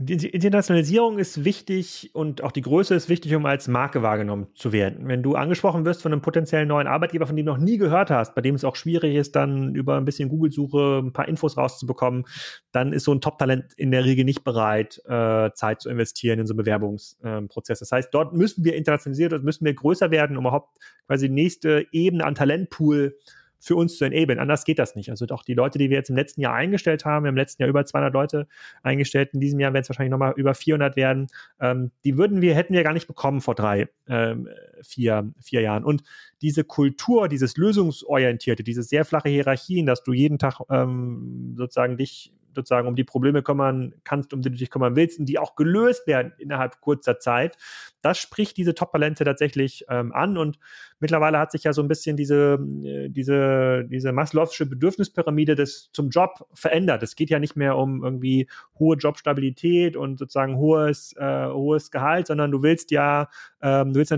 [0.00, 4.70] Die Internationalisierung ist wichtig und auch die Größe ist wichtig, um als Marke wahrgenommen zu
[4.70, 5.08] werden.
[5.08, 8.08] Wenn du angesprochen wirst von einem potenziellen neuen Arbeitgeber, von dem du noch nie gehört
[8.08, 11.56] hast, bei dem es auch schwierig ist, dann über ein bisschen Google-Suche ein paar Infos
[11.56, 12.26] rauszubekommen,
[12.70, 16.46] dann ist so ein Top-Talent in der Regel nicht bereit, äh, Zeit zu investieren in
[16.46, 17.80] so einen Bewerbungsprozess.
[17.80, 21.34] das heißt, dort müssen wir internationalisiert, dort müssen wir größer werden, um überhaupt quasi die
[21.34, 23.16] nächste Ebene an Talentpool
[23.60, 24.38] für uns zu enablen.
[24.38, 25.10] Anders geht das nicht.
[25.10, 27.38] Also auch die Leute, die wir jetzt im letzten Jahr eingestellt haben, wir haben im
[27.38, 28.46] letzten Jahr über 200 Leute
[28.82, 31.26] eingestellt, in diesem Jahr werden es wahrscheinlich nochmal über 400 werden,
[31.60, 34.48] ähm, die würden wir, hätten wir gar nicht bekommen vor drei, ähm,
[34.82, 35.84] vier, vier Jahren.
[35.84, 36.02] Und
[36.42, 42.32] diese Kultur, dieses lösungsorientierte, diese sehr flache Hierarchien, dass du jeden Tag ähm, sozusagen dich
[42.54, 45.56] sozusagen um die Probleme kümmern kannst, um die du dich kümmern willst und die auch
[45.56, 47.56] gelöst werden innerhalb kurzer Zeit.
[48.02, 50.58] Das spricht diese Top-Talente tatsächlich ähm, an und
[51.00, 56.10] mittlerweile hat sich ja so ein bisschen diese, äh, diese, diese Maslow'sche Bedürfnispyramide des, zum
[56.10, 57.02] Job verändert.
[57.02, 62.28] Es geht ja nicht mehr um irgendwie hohe Jobstabilität und sozusagen hohes, äh, hohes Gehalt,
[62.28, 63.28] sondern du willst ja,
[63.60, 64.14] ähm, du willst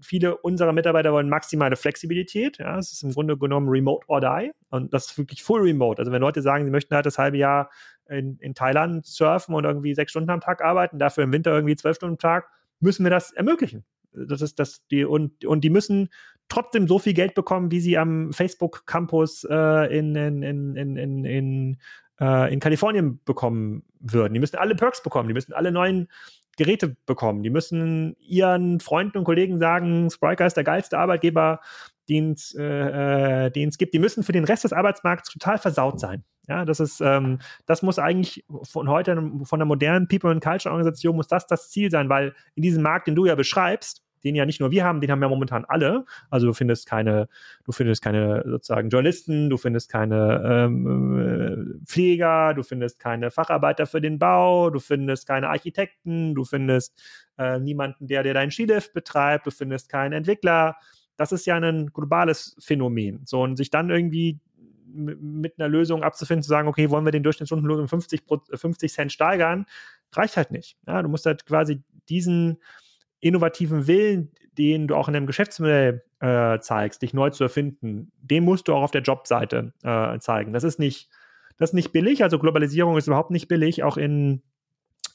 [0.00, 2.58] viele unserer Mitarbeiter wollen maximale Flexibilität.
[2.58, 5.98] Ja, es ist im Grunde genommen Remote or Die und das ist wirklich Full Remote.
[6.00, 7.70] Also wenn Leute sagen, sie möchten halt das halbe Jahr
[8.08, 11.76] in, in Thailand surfen und irgendwie sechs Stunden am Tag arbeiten, dafür im Winter irgendwie
[11.76, 12.48] zwölf Stunden am Tag,
[12.80, 13.84] müssen wir das ermöglichen.
[14.12, 16.08] Das ist das die und und die müssen
[16.48, 20.96] trotzdem so viel Geld bekommen, wie sie am Facebook Campus äh, in, in, in, in,
[20.96, 21.78] in, in,
[22.20, 24.34] äh, in Kalifornien bekommen würden.
[24.34, 26.08] Die müssen alle Perks bekommen, die müssen alle neuen
[26.56, 31.60] Geräte bekommen, die müssen ihren Freunden und Kollegen sagen, Spriker ist der geilste Arbeitgeber,
[32.08, 33.94] den es äh, äh gibt.
[33.94, 36.24] Die müssen für den Rest des Arbeitsmarkts total versaut sein.
[36.46, 40.72] Ja, das ist, ähm, das muss eigentlich von heute, von der modernen People and Culture
[40.72, 44.34] Organisation muss das das Ziel sein, weil in diesem Markt, den du ja beschreibst, den
[44.34, 46.04] ja nicht nur wir haben, den haben ja momentan alle.
[46.30, 47.28] Also du findest keine,
[47.64, 53.86] du findest keine sozusagen Journalisten, du findest keine ähm, äh, Pfleger, du findest keine Facharbeiter
[53.86, 57.00] für den Bau, du findest keine Architekten, du findest
[57.38, 60.76] äh, niemanden, der dir deinen Skilift betreibt, du findest keinen Entwickler.
[61.16, 63.20] Das ist ja ein globales Phänomen.
[63.24, 64.40] So und sich dann irgendwie
[64.94, 68.22] mit einer Lösung abzufinden, zu sagen, okay, wollen wir den Durchschnittsstundenlohn um 50,
[68.54, 69.66] 50 Cent steigern,
[70.12, 70.76] reicht halt nicht.
[70.86, 72.58] Ja, du musst halt quasi diesen
[73.24, 78.44] innovativen Willen, den du auch in deinem Geschäftsmodell äh, zeigst, dich neu zu erfinden, den
[78.44, 80.52] musst du auch auf der Jobseite äh, zeigen.
[80.52, 81.08] Das ist nicht,
[81.56, 84.42] das ist nicht billig, also Globalisierung ist überhaupt nicht billig, auch in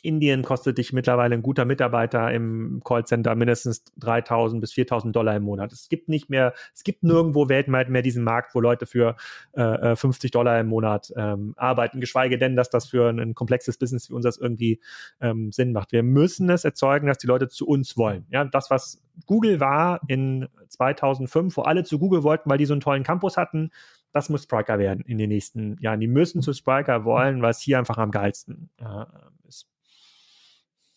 [0.02, 5.44] Indien kostet dich mittlerweile ein guter Mitarbeiter im Callcenter mindestens 3000 bis 4000 Dollar im
[5.44, 5.72] Monat.
[5.74, 9.16] Es gibt nicht mehr, es gibt nirgendwo weltweit mehr diesen Markt, wo Leute für
[9.54, 13.36] äh, 50 äh, Dollar im Monat ähm, arbeiten, geschweige denn, dass das für ein, ein
[13.36, 14.80] komplexes Business wie unseres irgendwie
[15.22, 15.92] ähm, Sinn macht.
[15.92, 18.26] Wir müssen es erzeugen, dass die Leute zu uns wollen.
[18.30, 22.74] Ja, das, was Google war in 2005, wo alle zu Google wollten, weil die so
[22.74, 23.72] einen tollen Campus hatten,
[24.12, 26.00] das muss Spriker werden in den nächsten Jahren.
[26.00, 29.06] Die müssen zu Spriker wollen, weil es hier einfach am geilsten äh,
[29.48, 29.68] ist.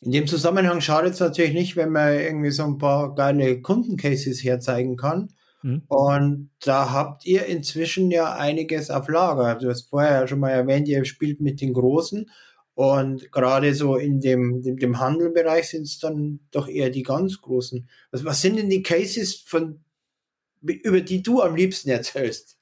[0.04, 4.42] In dem Zusammenhang schadet es natürlich nicht, wenn man irgendwie so ein paar geile Kundencases
[4.42, 5.32] herzeigen kann.
[5.62, 5.82] Mhm.
[5.86, 9.54] Und da habt ihr inzwischen ja einiges auf Lager.
[9.54, 12.28] Du hast vorher ja schon mal erwähnt, ihr spielt mit den Großen.
[12.74, 17.40] Und gerade so in dem, dem, dem Handelbereich sind es dann doch eher die ganz
[17.40, 17.88] Großen.
[18.10, 19.84] Was, was sind denn die Cases, von,
[20.62, 22.58] über die du am liebsten erzählst?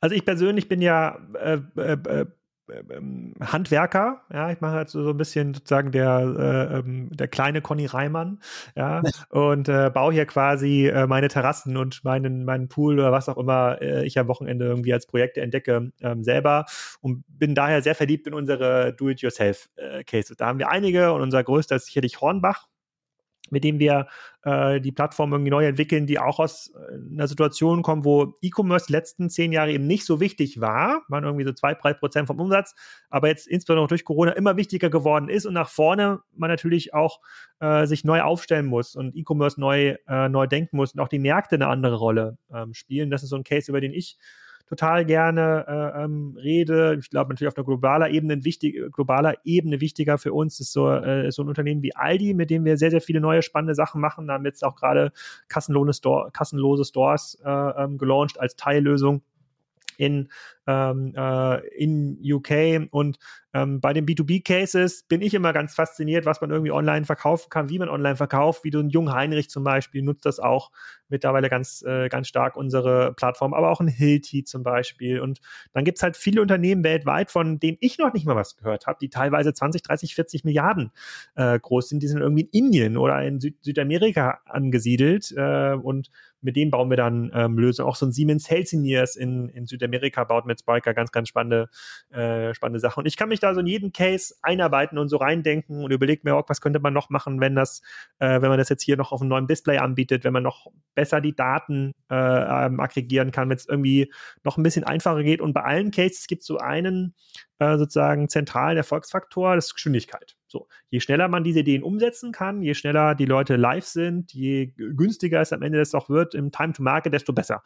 [0.00, 2.26] Also ich persönlich bin ja äh, äh, äh
[3.40, 7.60] Handwerker, ja, ich mache halt so, so ein bisschen sozusagen der, äh, ähm, der kleine
[7.60, 8.40] Conny Reimann,
[8.76, 13.28] ja, und äh, baue hier quasi äh, meine Terrassen und meinen, meinen Pool oder was
[13.28, 16.66] auch immer äh, ich am Wochenende irgendwie als Projekte entdecke ähm, selber
[17.00, 20.30] und bin daher sehr verliebt in unsere Do-it-yourself-Cases.
[20.30, 22.68] Äh, da haben wir einige und unser größter ist sicherlich Hornbach,
[23.50, 24.06] mit dem wir
[24.42, 28.86] äh, die Plattform irgendwie neu entwickeln, die auch aus äh, einer Situation kommen, wo E-Commerce
[28.86, 32.26] die letzten zehn Jahre eben nicht so wichtig war, waren irgendwie so zwei, drei Prozent
[32.26, 32.74] vom Umsatz,
[33.10, 37.20] aber jetzt insbesondere durch Corona immer wichtiger geworden ist und nach vorne man natürlich auch
[37.60, 41.18] äh, sich neu aufstellen muss und E-Commerce neu, äh, neu denken muss und auch die
[41.18, 43.10] Märkte eine andere Rolle ähm, spielen.
[43.10, 44.18] Das ist so ein Case, über den ich
[44.68, 46.98] total gerne äh, ähm, rede.
[47.00, 50.90] Ich glaube natürlich auf einer globaler Ebene, wichtig, globaler Ebene wichtiger für uns ist so,
[50.90, 54.00] äh, so ein Unternehmen wie Aldi, mit dem wir sehr, sehr viele neue spannende Sachen
[54.00, 54.26] machen.
[54.26, 55.12] Da haben wir jetzt auch gerade
[55.48, 59.22] kassenlose, Store, kassenlose Stores äh, ähm, gelauncht als Teillösung
[59.96, 60.30] in,
[60.66, 62.88] ähm, äh, in UK.
[62.90, 63.18] Und
[63.54, 67.68] ähm, bei den B2B-Cases bin ich immer ganz fasziniert, was man irgendwie online verkaufen kann,
[67.68, 70.70] wie man online verkauft, wie du ein Jung Heinrich zum Beispiel nutzt das auch
[71.08, 75.20] mittlerweile ganz, äh, ganz stark unsere Plattform, aber auch ein Hilti zum Beispiel.
[75.20, 75.40] Und
[75.72, 78.98] dann gibt's halt viele Unternehmen weltweit, von denen ich noch nicht mal was gehört habe,
[79.00, 80.92] die teilweise 20, 30, 40 Milliarden
[81.34, 82.02] äh, groß sind.
[82.02, 86.90] Die sind irgendwie in Indien oder in Süd Südamerika angesiedelt äh, und mit denen bauen
[86.90, 87.88] wir dann ähm, Lösungen.
[87.88, 91.68] Auch so ein Siemens Healthineers in, in Südamerika baut mit Spiker ganz, ganz spannende,
[92.10, 93.00] äh, spannende Sachen.
[93.00, 96.22] Und ich kann mich da so in jeden Case einarbeiten und so reindenken und überlege
[96.24, 97.82] mir, auch, was könnte man noch machen, wenn das,
[98.18, 100.66] äh, wenn man das jetzt hier noch auf einem neuen Display anbietet, wenn man noch
[100.94, 102.14] besser die Daten äh,
[102.66, 104.12] ähm, aggregieren kann, wenn es irgendwie
[104.44, 105.40] noch ein bisschen einfacher geht.
[105.40, 107.14] Und bei allen Cases gibt es so einen
[107.58, 110.36] äh, sozusagen zentralen Erfolgsfaktor, das ist Geschwindigkeit.
[110.46, 114.72] So, je schneller man diese Ideen umsetzen kann, je schneller die Leute live sind, je
[114.76, 117.62] günstiger es am Ende das auch wird im Time to Market, desto besser.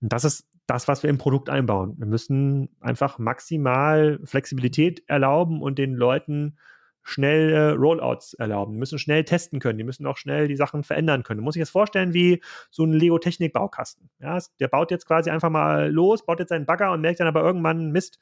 [0.00, 1.94] Und das ist das, was wir im Produkt einbauen.
[1.98, 6.56] Wir müssen einfach maximal Flexibilität erlauben und den Leuten
[7.02, 8.72] schnell äh, Rollouts erlauben.
[8.74, 9.78] Die müssen schnell testen können.
[9.78, 11.40] Die müssen auch schnell die Sachen verändern können.
[11.40, 14.08] Man muss sich das vorstellen wie so ein Lego-Technik-Baukasten.
[14.20, 17.26] Ja, der baut jetzt quasi einfach mal los, baut jetzt seinen Bagger und merkt dann
[17.26, 18.20] aber irgendwann, Mist,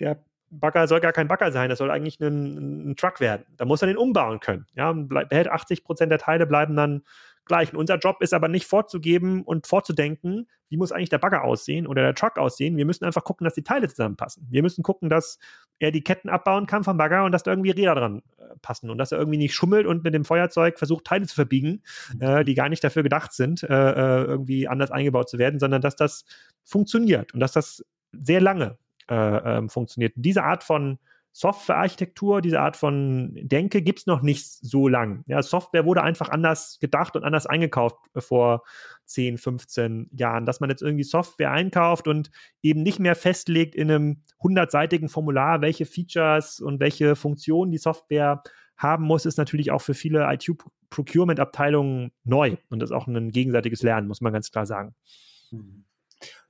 [0.00, 0.22] der
[0.60, 3.44] Bagger soll gar kein Bagger sein, das soll eigentlich ein, ein Truck werden.
[3.56, 4.66] Da muss er den umbauen können.
[4.74, 7.02] Ja, behält 80 Prozent der Teile bleiben dann
[7.44, 7.72] gleich.
[7.72, 11.86] Und unser Job ist aber nicht vorzugeben und vorzudenken, wie muss eigentlich der Bagger aussehen
[11.86, 12.76] oder der Truck aussehen.
[12.76, 14.46] Wir müssen einfach gucken, dass die Teile zusammenpassen.
[14.50, 15.38] Wir müssen gucken, dass
[15.78, 18.90] er die Ketten abbauen kann vom Bagger und dass da irgendwie Räder dran äh, passen
[18.90, 21.82] und dass er irgendwie nicht schummelt und mit dem Feuerzeug versucht, Teile zu verbiegen,
[22.20, 25.82] äh, die gar nicht dafür gedacht sind, äh, äh irgendwie anders eingebaut zu werden, sondern
[25.82, 26.24] dass das
[26.64, 30.12] funktioniert und dass das sehr lange äh, ähm, funktioniert.
[30.16, 30.98] diese Art von
[31.36, 35.24] Softwarearchitektur, diese Art von Denke gibt's noch nicht so lang.
[35.26, 38.62] Ja, Software wurde einfach anders gedacht und anders eingekauft vor
[39.06, 40.46] 10, 15 Jahren.
[40.46, 42.30] Dass man jetzt irgendwie Software einkauft und
[42.62, 48.44] eben nicht mehr festlegt in einem 100-seitigen Formular, welche Features und welche Funktionen die Software
[48.76, 52.58] haben muss, ist natürlich auch für viele IT-Procurement-Abteilungen neu.
[52.70, 54.94] Und ist auch ein gegenseitiges Lernen, muss man ganz klar sagen.
[55.50, 55.84] Mhm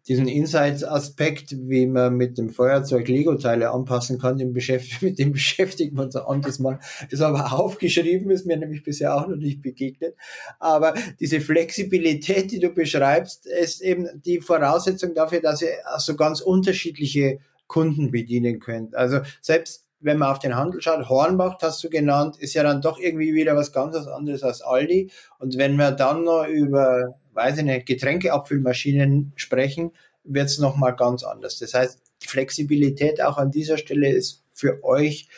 [0.07, 6.05] diesen Insights-Aspekt, wie man mit dem Feuerzeug Lego-Teile anpassen kann, Beschäft mit dem beschäftigen wir
[6.05, 6.79] uns ein anderes Mal.
[7.11, 10.15] Ist aber aufgeschrieben, ist mir nämlich bisher auch noch nicht begegnet.
[10.59, 16.41] Aber diese Flexibilität, die du beschreibst, ist eben die Voraussetzung dafür, dass ihr also ganz
[16.41, 18.95] unterschiedliche Kunden bedienen könnt.
[18.95, 22.83] Also selbst wenn man auf den Handel schaut, Hornbach hast du genannt, ist ja dann
[22.83, 25.11] doch irgendwie wieder was ganz anderes als Aldi.
[25.39, 29.93] Und wenn wir dann noch über weiß ich nicht, Getränkeabfüllmaschinen sprechen,
[30.25, 31.59] wird es nochmal ganz anders.
[31.59, 35.29] Das heißt, die Flexibilität auch an dieser Stelle ist für euch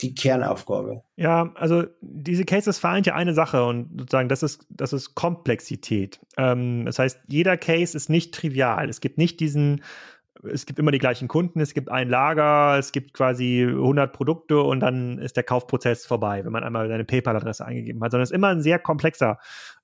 [0.00, 1.02] die Kernaufgabe.
[1.16, 6.20] Ja, also diese Cases vereint ja eine Sache und sozusagen das ist, das ist Komplexität.
[6.36, 8.88] Ähm, das heißt, jeder Case ist nicht trivial.
[8.88, 9.82] Es gibt nicht diesen
[10.44, 14.60] es gibt immer die gleichen Kunden, es gibt ein Lager, es gibt quasi 100 Produkte
[14.60, 18.30] und dann ist der Kaufprozess vorbei, wenn man einmal seine PayPal-Adresse eingegeben hat, sondern es
[18.30, 19.38] ist immer ein sehr komplexer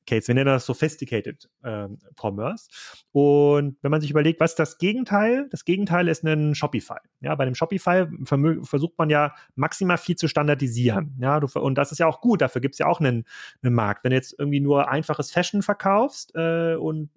[0.07, 0.29] Case.
[0.29, 2.69] Wir nennen das Sophisticated ähm, Commerce.
[3.13, 5.49] Und wenn man sich überlegt, was ist das Gegenteil?
[5.51, 6.99] Das Gegenteil ist ein Shopify.
[7.21, 11.17] Ja, bei dem Shopify versucht man ja maximal viel zu standardisieren.
[11.21, 12.41] Ja, du, und das ist ja auch gut.
[12.41, 13.25] Dafür gibt es ja auch einen,
[13.63, 14.05] einen Markt.
[14.05, 17.11] Wenn du jetzt irgendwie nur einfaches Fashion verkaufst äh, und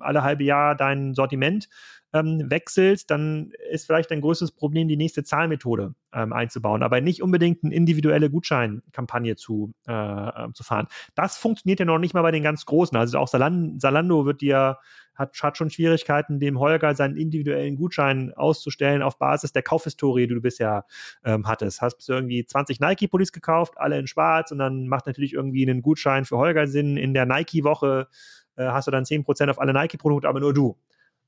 [0.00, 1.68] alle halbe Jahr dein Sortiment
[2.14, 7.22] ähm, wechselt, dann ist vielleicht ein größtes Problem, die nächste Zahlmethode ähm, einzubauen, aber nicht
[7.22, 10.86] unbedingt eine individuelle Gutscheinkampagne zu, äh, ähm, zu fahren.
[11.16, 12.96] Das funktioniert ja noch nicht mal bei den ganz Großen.
[12.96, 14.78] Also auch Salando wird dir
[15.14, 20.34] hat, hat schon Schwierigkeiten, dem Holger seinen individuellen Gutschein auszustellen auf Basis der Kaufhistorie, die
[20.34, 20.86] du bisher
[21.24, 21.80] ähm, hattest.
[21.80, 25.82] Hast du irgendwie 20 Nike-Pullis gekauft, alle in schwarz und dann macht natürlich irgendwie einen
[25.82, 26.96] Gutschein für Holger Sinn.
[26.96, 28.08] In der Nike-Woche
[28.56, 30.76] äh, hast du dann 10% auf alle Nike-Produkte, aber nur du.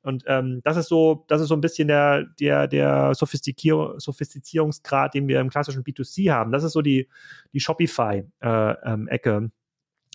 [0.06, 5.14] Und ähm, das ist so, das ist so ein bisschen der, der, der Sophistikier Sophistizierungsgrad,
[5.14, 6.52] den wir im klassischen B2C haben.
[6.52, 7.08] Das ist so die,
[7.52, 9.52] die Shopify-Ecke äh, ähm,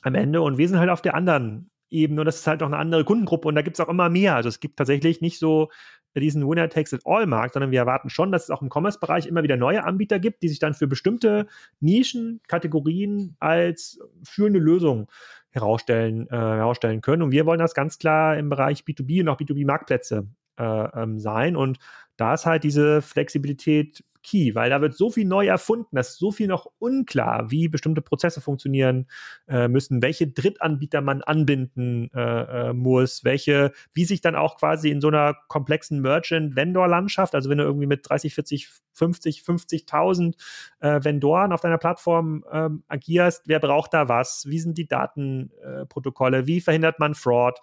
[0.04, 0.42] am Ende.
[0.42, 3.04] Und wir sind halt auf der anderen Ebene und das ist halt auch eine andere
[3.04, 4.36] Kundengruppe und da gibt es auch immer mehr.
[4.36, 5.70] Also es gibt tatsächlich nicht so
[6.16, 9.28] diesen Winner Takes It All Markt, sondern wir erwarten schon, dass es auch im Commerce-Bereich
[9.28, 11.48] immer wieder neue Anbieter gibt, die sich dann für bestimmte
[11.80, 15.10] Nischen, Kategorien als führende Lösung
[15.52, 17.22] herausstellen, äh, herausstellen können.
[17.22, 21.56] Und wir wollen das ganz klar im Bereich B2B und auch B2B-Marktplätze äh, ähm, sein.
[21.56, 21.78] Und
[22.18, 26.18] da ist halt diese Flexibilität key, weil da wird so viel neu erfunden, da ist
[26.18, 29.08] so viel noch unklar, wie bestimmte Prozesse funktionieren
[29.48, 34.90] äh, müssen, welche Drittanbieter man anbinden äh, äh, muss, welche, wie sich dann auch quasi
[34.90, 40.36] in so einer komplexen Merchant-Vendor-Landschaft, also wenn du irgendwie mit 30, 40, 50, 50.000
[40.80, 46.48] äh, Vendoren auf deiner Plattform ähm, agierst, wer braucht da was, wie sind die Datenprotokolle,
[46.48, 47.60] wie verhindert man Fraud,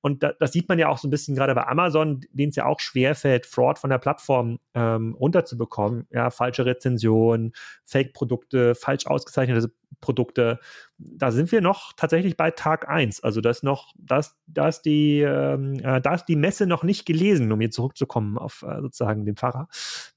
[0.00, 2.56] und da, das sieht man ja auch so ein bisschen gerade bei Amazon, denen es
[2.56, 6.06] ja auch schwerfällt, Fraud von der Plattform ähm, runterzubekommen.
[6.10, 7.52] Ja, falsche Rezensionen,
[7.84, 10.60] Fake-Produkte, falsch ausgezeichnete Produkte.
[10.98, 13.22] Da sind wir noch tatsächlich bei Tag 1.
[13.22, 17.06] Also das noch, das, da ist die, ähm, äh, da ist die Messe noch nicht
[17.06, 19.68] gelesen, um hier zurückzukommen auf äh, sozusagen den Pfarrer,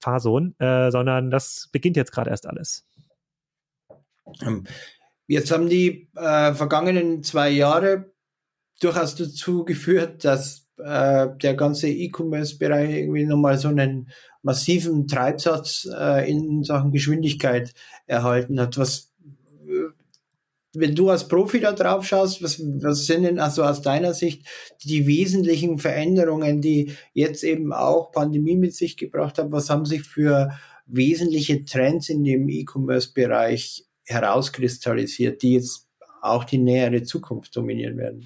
[0.01, 2.85] Pfarrsohn, äh, sondern das beginnt jetzt gerade erst alles.
[4.41, 4.65] Ähm,
[5.27, 8.11] jetzt haben die äh, vergangenen zwei Jahre
[8.79, 14.09] durchaus dazu geführt, dass äh, der ganze E-Commerce-Bereich irgendwie nochmal so einen
[14.41, 17.73] massiven Treibsatz äh, in Sachen Geschwindigkeit
[18.07, 18.77] erhalten hat.
[18.77, 19.11] Was,
[19.67, 19.91] äh,
[20.73, 24.45] wenn du als Profi da drauf schaust, was, was sind denn also aus deiner Sicht
[24.83, 29.51] die wesentlichen Veränderungen, die jetzt eben auch Pandemie mit sich gebracht haben?
[29.51, 30.51] Was haben sich für
[30.85, 35.87] wesentliche Trends in dem E-Commerce-Bereich herauskristallisiert, die jetzt
[36.21, 38.25] auch die nähere Zukunft dominieren werden?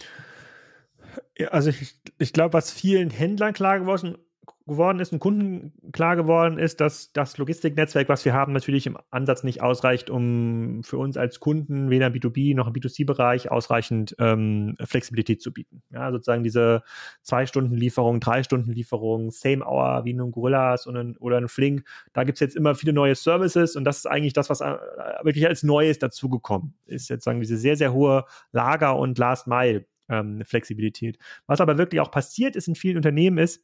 [1.49, 4.17] Also ich, ich glaube, was vielen Händlern klar geworden,
[4.65, 8.97] geworden ist und Kunden klar geworden ist, dass das Logistiknetzwerk, was wir haben, natürlich im
[9.09, 14.15] Ansatz nicht ausreicht, um für uns als Kunden weder im B2B noch im B2C-Bereich ausreichend
[14.19, 15.83] ähm, Flexibilität zu bieten.
[15.89, 16.83] Ja, sozusagen diese
[17.23, 21.37] zwei Stunden Lieferung, drei Stunden Lieferung, Same Hour wie in einem Gorillas oder ein, oder
[21.37, 24.49] ein Flink, da gibt es jetzt immer viele neue Services und das ist eigentlich das,
[24.49, 24.77] was äh,
[25.23, 27.09] wirklich als Neues dazugekommen ist.
[27.09, 28.23] Jetzt sagen diese sehr, sehr hohe
[28.53, 31.17] Lager- und Last-Mile ähm, Flexibilität.
[31.47, 33.63] Was aber wirklich auch passiert ist in vielen Unternehmen ist,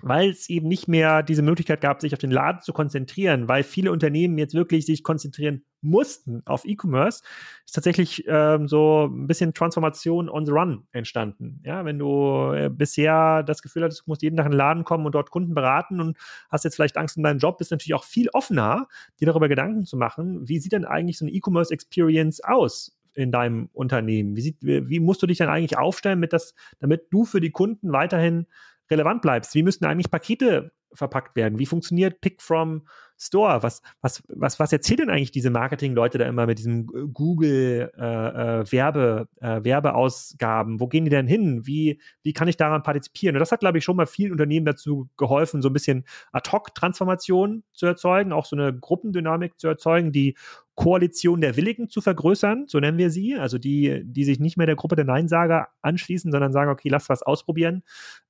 [0.00, 3.62] weil es eben nicht mehr diese Möglichkeit gab, sich auf den Laden zu konzentrieren, weil
[3.62, 7.22] viele Unternehmen jetzt wirklich sich konzentrieren mussten auf E-Commerce,
[7.64, 11.60] ist tatsächlich ähm, so ein bisschen Transformation on the Run entstanden.
[11.64, 14.84] Ja, wenn du äh, bisher das Gefühl hattest, du musst jeden Tag in den Laden
[14.84, 16.16] kommen und dort Kunden beraten und
[16.48, 18.88] hast jetzt vielleicht Angst um deinen Job, bist natürlich auch viel offener,
[19.20, 22.97] dir darüber Gedanken zu machen, wie sieht denn eigentlich so eine E-Commerce Experience aus?
[23.18, 24.36] In deinem Unternehmen?
[24.36, 27.50] Wie, sieht, wie musst du dich dann eigentlich aufstellen, mit das, damit du für die
[27.50, 28.46] Kunden weiterhin
[28.90, 29.54] relevant bleibst?
[29.54, 31.58] Wie müssten eigentlich Pakete verpackt werden?
[31.58, 32.86] Wie funktioniert Pick from
[33.18, 33.62] Store?
[33.62, 38.60] Was, was, was, was erzählen denn eigentlich diese Marketing-Leute da immer mit diesem Google äh,
[38.60, 40.80] äh, Werbe, äh, Werbeausgaben?
[40.80, 41.66] Wo gehen die denn hin?
[41.66, 43.36] Wie, wie kann ich daran partizipieren?
[43.36, 47.64] Und das hat, glaube ich, schon mal vielen Unternehmen dazu geholfen, so ein bisschen Ad-Hoc-Transformation
[47.72, 50.36] zu erzeugen, auch so eine Gruppendynamik zu erzeugen, die
[50.78, 54.66] Koalition der Willigen zu vergrößern, so nennen wir sie, also die, die sich nicht mehr
[54.66, 57.82] der Gruppe der Neinsager anschließen, sondern sagen, okay, lass was ausprobieren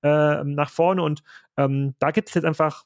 [0.03, 1.03] äh, nach vorne.
[1.03, 1.23] Und
[1.59, 2.85] ähm, da gibt es jetzt einfach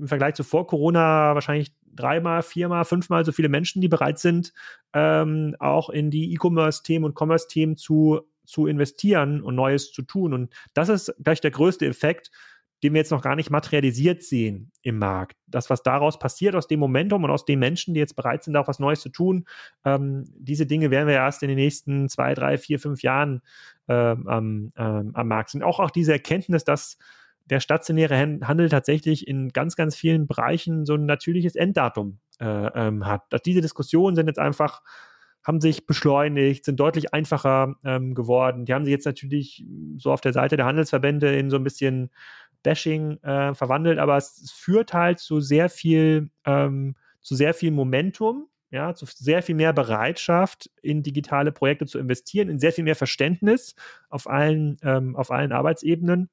[0.00, 4.52] im Vergleich zu vor Corona wahrscheinlich dreimal, viermal, fünfmal so viele Menschen, die bereit sind,
[4.92, 10.32] ähm, auch in die E-Commerce-Themen und Commerce-Themen zu, zu investieren und Neues zu tun.
[10.32, 12.30] Und das ist gleich der größte Effekt,
[12.82, 15.36] den wir jetzt noch gar nicht materialisiert sehen im Markt.
[15.46, 18.56] Das, was daraus passiert, aus dem Momentum und aus den Menschen, die jetzt bereit sind,
[18.56, 19.44] auch was Neues zu tun,
[19.84, 23.42] ähm, diese Dinge werden wir erst in den nächsten zwei, drei, vier, fünf Jahren
[23.88, 25.62] ähm, am, ähm, Markt sehen.
[25.62, 26.96] Auch, auch diese Erkenntnis, dass
[27.50, 33.06] der stationäre Handel tatsächlich in ganz, ganz vielen Bereichen so ein natürliches Enddatum äh, ähm,
[33.06, 33.24] hat.
[33.30, 34.82] Dass diese Diskussionen sind jetzt einfach
[35.42, 38.66] haben sich beschleunigt, sind deutlich einfacher ähm, geworden.
[38.66, 39.64] Die haben sich jetzt natürlich
[39.96, 42.10] so auf der Seite der Handelsverbände in so ein bisschen
[42.62, 48.48] Bashing äh, verwandelt, aber es, führt halt zu sehr viel, ähm, zu sehr viel Momentum,
[48.70, 52.96] ja, zu sehr viel mehr Bereitschaft, in digitale Projekte zu investieren, in sehr viel mehr
[52.96, 53.74] Verständnis
[54.10, 56.28] auf allen, ähm, auf allen Arbeitsebenen.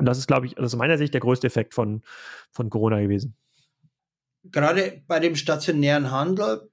[0.00, 2.02] Und das ist, glaube ich, aus meiner Sicht der größte Effekt von,
[2.50, 3.34] von Corona gewesen.
[4.44, 6.70] Gerade bei dem stationären Handel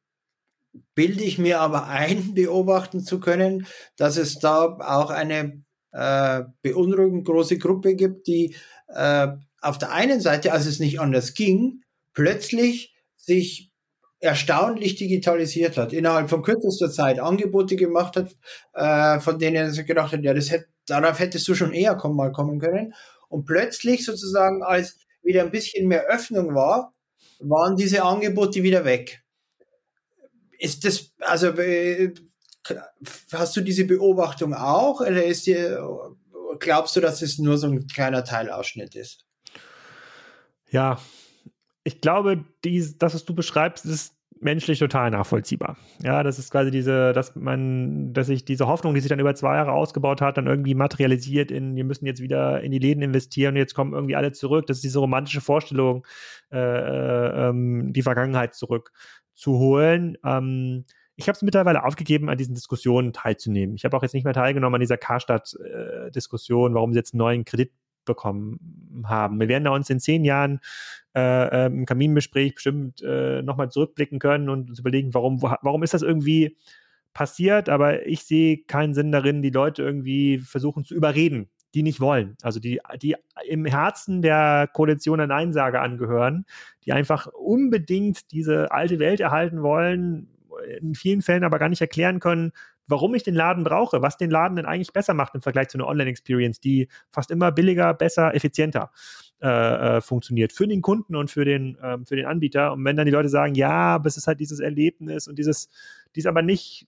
[0.96, 3.68] bilde ich mir aber ein, beobachten zu können,
[3.98, 5.62] dass es da auch eine
[5.92, 8.56] äh, beunruhigend große Gruppe gibt, die
[8.88, 9.28] äh,
[9.62, 11.82] auf der einen Seite, als es nicht anders ging,
[12.14, 13.72] plötzlich sich
[14.20, 18.36] erstaunlich digitalisiert hat, innerhalb von kürzester Zeit Angebote gemacht hat,
[18.74, 22.16] äh, von denen sie gedacht hat, ja, das hätte, darauf hättest du schon eher kommen,
[22.16, 22.94] mal kommen können.
[23.28, 26.94] Und plötzlich sozusagen, als wieder ein bisschen mehr Öffnung war,
[27.40, 29.24] waren diese Angebote wieder weg.
[30.60, 32.14] Ist das, also äh,
[33.32, 36.16] hast du diese Beobachtung auch oder ist dir,
[36.60, 39.26] glaubst du, dass es nur so ein kleiner Teilausschnitt ist?
[40.70, 41.00] Ja,
[41.84, 45.78] ich glaube, dies, das, was du beschreibst, ist menschlich total nachvollziehbar.
[46.04, 49.36] Ja, das ist quasi diese, dass man, dass sich diese Hoffnung, die sich dann über
[49.36, 53.02] zwei Jahre ausgebaut hat, dann irgendwie materialisiert in, wir müssen jetzt wieder in die Läden
[53.02, 54.68] investieren und jetzt kommen irgendwie alle zurück.
[54.68, 56.06] Das ist diese romantische Vorstellung,
[56.52, 60.18] äh, äh, ähm, die Vergangenheit zurückzuholen.
[60.24, 60.86] Ähm,
[61.16, 63.76] ich habe es mittlerweile aufgegeben, an diesen Diskussionen teilzunehmen.
[63.76, 67.20] Ich habe auch jetzt nicht mehr teilgenommen an dieser Karstadt-Diskussion, äh, warum sie jetzt einen
[67.20, 67.72] neuen Kredit
[68.08, 69.40] bekommen haben.
[69.40, 70.60] Wir werden da uns in zehn Jahren
[71.16, 75.94] äh, äh, im Kaminbespräch bestimmt äh, nochmal zurückblicken können und uns überlegen, warum, warum ist
[75.94, 76.58] das irgendwie
[77.14, 82.00] passiert, aber ich sehe keinen Sinn darin, die Leute irgendwie versuchen zu überreden, die nicht
[82.00, 82.38] wollen.
[82.44, 83.16] Also die, die
[83.48, 86.46] im Herzen der Koalition der Neinsager angehören,
[86.86, 90.30] die einfach unbedingt diese alte Welt erhalten wollen,
[90.80, 92.52] in vielen Fällen aber gar nicht erklären können,
[92.88, 95.78] warum ich den Laden brauche, was den Laden denn eigentlich besser macht im Vergleich zu
[95.78, 98.92] einer Online-Experience, die fast immer billiger, besser, effizienter
[99.42, 102.74] äh, äh, funktioniert für den Kunden und für den, ähm, für den Anbieter.
[102.74, 105.70] Und wenn dann die Leute sagen, ja, aber es ist halt dieses Erlebnis und dieses,
[106.16, 106.88] die es aber nicht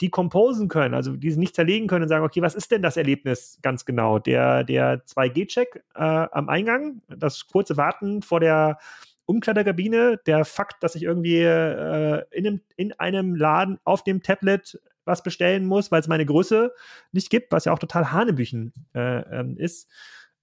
[0.00, 2.96] decomposen können, also die es nicht zerlegen können und sagen, okay, was ist denn das
[2.96, 4.18] Erlebnis ganz genau?
[4.18, 8.78] Der, der 2G-Check äh, am Eingang, das kurze Warten vor der
[9.26, 14.80] Umkleiderkabine, der Fakt, dass ich irgendwie äh, in, einem, in einem Laden auf dem Tablet
[15.04, 16.72] was bestellen muss, weil es meine Größe
[17.12, 19.90] nicht gibt, was ja auch total Hanebüchen äh, ähm, ist.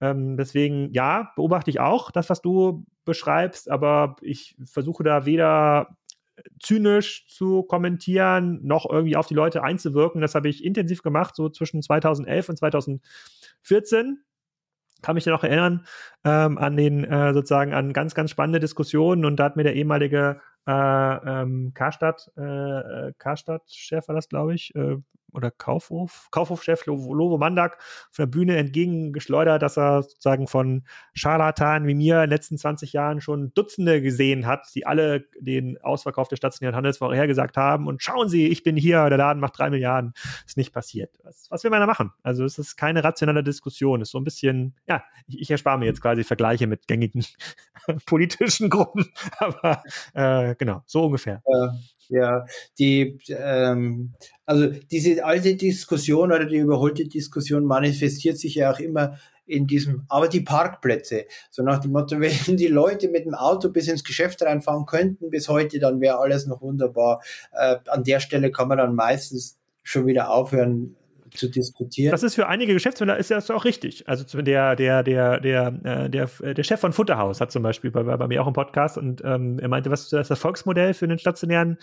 [0.00, 5.96] Ähm, deswegen, ja, beobachte ich auch das, was du beschreibst, aber ich versuche da weder
[6.60, 10.20] zynisch zu kommentieren, noch irgendwie auf die Leute einzuwirken.
[10.20, 14.22] Das habe ich intensiv gemacht, so zwischen 2011 und 2014
[15.00, 15.86] kann mich noch erinnern
[16.24, 19.76] ähm, an den äh, sozusagen an ganz ganz spannende Diskussionen und da hat mir der
[19.76, 22.42] ehemalige äh, ähm, Karstadt äh,
[23.08, 24.98] äh Karstadt Chef war das glaube ich äh,
[25.32, 27.78] oder Kaufhof, Kaufhofchef Lovo Mandak
[28.10, 32.92] von der Bühne entgegengeschleudert, dass er sozusagen von Scharlatanen wie mir in den letzten 20
[32.92, 37.86] Jahren schon Dutzende gesehen hat, die alle den Ausverkauf der stationären Handelswoche hergesagt haben.
[37.86, 40.12] Und schauen Sie, ich bin hier, der Laden macht drei Milliarden.
[40.46, 41.18] Ist nicht passiert.
[41.24, 42.12] Was, was will man da machen?
[42.22, 44.00] Also es ist keine rationale Diskussion.
[44.00, 47.24] Es ist so ein bisschen, ja, ich, ich erspare mir jetzt quasi Vergleiche mit gängigen
[48.06, 49.06] politischen Gruppen.
[49.38, 49.82] Aber
[50.14, 51.42] äh, genau, so ungefähr.
[51.46, 51.74] Ja.
[52.08, 52.46] Ja,
[52.78, 54.14] die, ähm,
[54.46, 60.04] also diese alte Diskussion oder die überholte Diskussion manifestiert sich ja auch immer in diesem,
[60.08, 64.04] aber die Parkplätze, so nach dem Motto, wenn die Leute mit dem Auto bis ins
[64.04, 67.22] Geschäft reinfahren könnten bis heute, dann wäre alles noch wunderbar.
[67.52, 70.96] Äh, an der Stelle kann man dann meistens schon wieder aufhören,
[71.34, 72.10] zu diskutieren.
[72.10, 74.08] Das ist für einige Geschäftsmänner ist das auch richtig.
[74.08, 78.02] Also der, der, der, der, äh, der, der Chef von Futterhaus hat zum Beispiel bei,
[78.02, 81.18] bei mir auch einen Podcast und ähm, er meinte, was ist das Erfolgsmodell für einen
[81.18, 81.78] stationären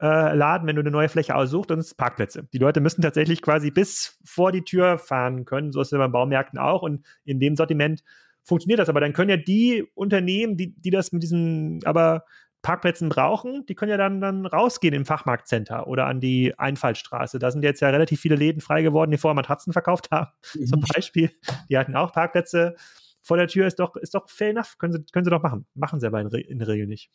[0.00, 2.48] äh, Laden, wenn du eine neue Fläche aussuchst, dann ist Parkplätze.
[2.52, 5.72] Die Leute müssen tatsächlich quasi bis vor die Tür fahren können.
[5.72, 8.02] So ist es bei Baumärkten auch und in dem Sortiment
[8.42, 8.88] funktioniert das.
[8.88, 12.24] Aber dann können ja die Unternehmen, die, die das mit diesem, aber
[12.62, 17.38] Parkplätzen brauchen, die können ja dann, dann rausgehen im Fachmarktcenter oder an die Einfallstraße.
[17.38, 20.66] Da sind jetzt ja relativ viele Läden frei geworden, die vorher Matratzen verkauft haben, mhm.
[20.66, 21.30] zum Beispiel.
[21.68, 22.76] Die hatten auch Parkplätze
[23.22, 25.66] vor der Tür, ist doch, ist doch fair enough, können sie, können sie doch machen.
[25.74, 27.10] Machen sie aber in, in der Regel nicht.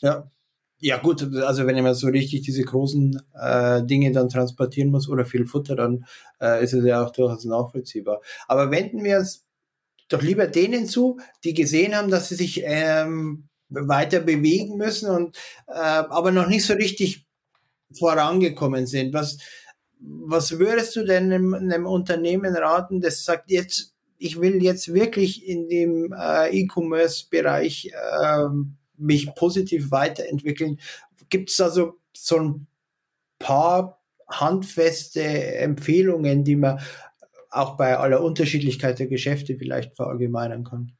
[0.00, 0.30] Ja.
[0.80, 5.24] Ja, gut, also wenn man so richtig diese großen äh, Dinge dann transportieren muss oder
[5.24, 6.04] viel Futter, dann
[6.40, 8.20] äh, ist es ja auch durchaus nachvollziehbar.
[8.46, 9.44] Aber wenden wir uns
[10.08, 15.36] doch lieber denen zu, die gesehen haben, dass sie sich ähm, weiter bewegen müssen und
[15.66, 17.26] äh, aber noch nicht so richtig
[17.96, 19.12] vorangekommen sind.
[19.12, 19.38] Was,
[20.00, 25.46] was würdest du denn einem, einem Unternehmen raten, das sagt jetzt, ich will jetzt wirklich
[25.46, 28.46] in dem äh, E-Commerce-Bereich äh,
[28.96, 30.80] mich positiv weiterentwickeln?
[31.28, 32.66] Gibt es also so ein
[33.38, 36.80] paar handfeste Empfehlungen, die man
[37.50, 40.92] auch bei aller Unterschiedlichkeit der Geschäfte vielleicht verallgemeinern kann?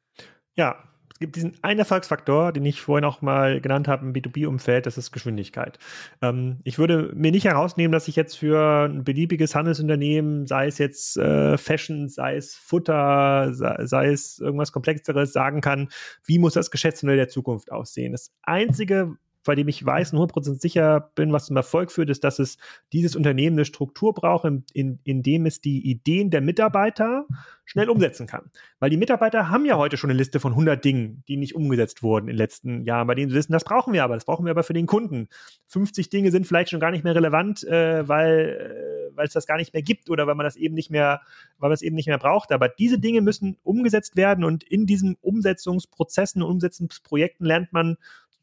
[0.55, 0.88] Ja,
[1.19, 4.97] es gibt diesen einen Erfolgsfaktor, den ich vorhin auch mal genannt habe im B2B-Umfeld, das
[4.97, 5.77] ist Geschwindigkeit.
[6.23, 10.79] Ähm, ich würde mir nicht herausnehmen, dass ich jetzt für ein beliebiges Handelsunternehmen, sei es
[10.79, 15.89] jetzt äh, Fashion, sei es Futter, sei, sei, es irgendwas Komplexeres, sagen kann,
[16.25, 18.13] wie muss das Geschäftsmodell der Zukunft aussehen.
[18.13, 22.25] Das Einzige, bei dem ich weiß und 100% sicher bin, was zum Erfolg führt, ist,
[22.25, 22.59] dass es
[22.93, 27.27] dieses Unternehmen eine Struktur braucht, in, in, in dem es die Ideen der Mitarbeiter
[27.65, 28.51] schnell umsetzen kann.
[28.79, 32.03] Weil die Mitarbeiter haben ja heute schon eine Liste von 100 Dingen, die nicht umgesetzt
[32.03, 34.45] wurden in den letzten Jahren, bei denen sie wissen, das brauchen wir aber, das brauchen
[34.45, 35.29] wir aber für den Kunden.
[35.67, 39.47] 50 Dinge sind vielleicht schon gar nicht mehr relevant, äh, weil, äh, weil es das
[39.47, 41.21] gar nicht mehr gibt oder weil man das eben nicht mehr,
[41.59, 42.53] weil man es eben nicht mehr braucht.
[42.53, 47.97] Aber diese Dinge müssen umgesetzt werden und in diesen Umsetzungsprozessen und Umsetzungsprojekten lernt man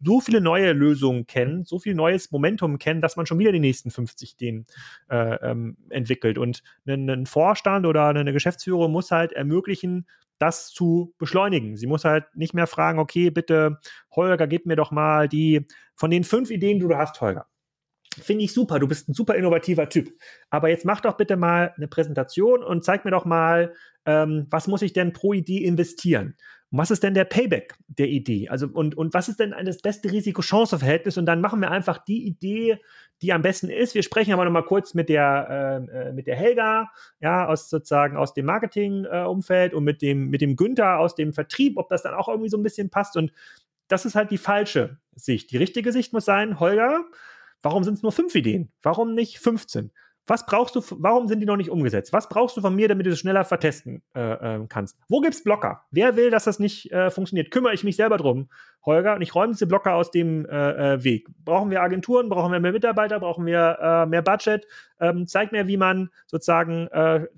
[0.04, 3.60] so viele neue Lösungen kennen, so viel neues Momentum kennen, dass man schon wieder die
[3.60, 4.66] nächsten 50 Ideen
[5.10, 6.38] äh, ähm, entwickelt.
[6.38, 10.06] Und ein, ein Vorstand oder eine Geschäftsführung muss halt ermöglichen,
[10.38, 11.78] das zu beschleunigen.
[11.78, 13.80] Sie muss halt nicht mehr fragen, okay, bitte,
[14.12, 15.66] Holger, gib mir doch mal die
[15.96, 17.48] von den fünf Ideen, die du hast, Holger.
[18.22, 20.14] Finde ich super, du bist ein super innovativer Typ.
[20.50, 23.74] Aber jetzt mach doch bitte mal eine Präsentation und zeig mir doch mal,
[24.06, 26.36] ähm, was muss ich denn pro Idee investieren?
[26.76, 28.50] Und was ist denn der Payback der Idee?
[28.50, 31.18] Also, und, und was ist denn das beste Risiko-Chance-Verhältnis?
[31.18, 32.82] Und dann machen wir einfach die Idee,
[33.22, 33.96] die am besten ist.
[33.96, 38.18] Wir sprechen aber noch mal kurz mit der, äh mit der Helga, ja, aus sozusagen
[38.18, 42.04] aus dem Marketing-Umfeld äh, und mit dem, mit dem Günther aus dem Vertrieb, ob das
[42.04, 43.16] dann auch irgendwie so ein bisschen passt.
[43.16, 43.32] Und
[43.88, 45.52] das ist halt die falsche Sicht.
[45.52, 47.06] Die richtige Sicht muss sein, Holger,
[47.62, 48.70] warum sind es nur fünf Ideen?
[48.82, 49.92] Warum nicht 15?
[50.28, 52.12] Was brauchst du, warum sind die noch nicht umgesetzt?
[52.12, 54.98] Was brauchst du von mir, damit du es schneller vertesten äh, äh, kannst?
[55.08, 55.84] Wo gibt's Blocker?
[55.92, 57.52] Wer will, dass das nicht äh, funktioniert?
[57.52, 58.50] Kümmere ich mich selber drum,
[58.86, 61.28] Holger, und ich räume diese Blocker aus dem äh, äh, Weg.
[61.44, 62.30] Brauchen wir Agenturen?
[62.30, 63.20] Brauchen wir mehr Mitarbeiter?
[63.20, 64.66] Brauchen wir äh, mehr Budget?
[65.00, 66.88] Ähm, zeig mir, wie man sozusagen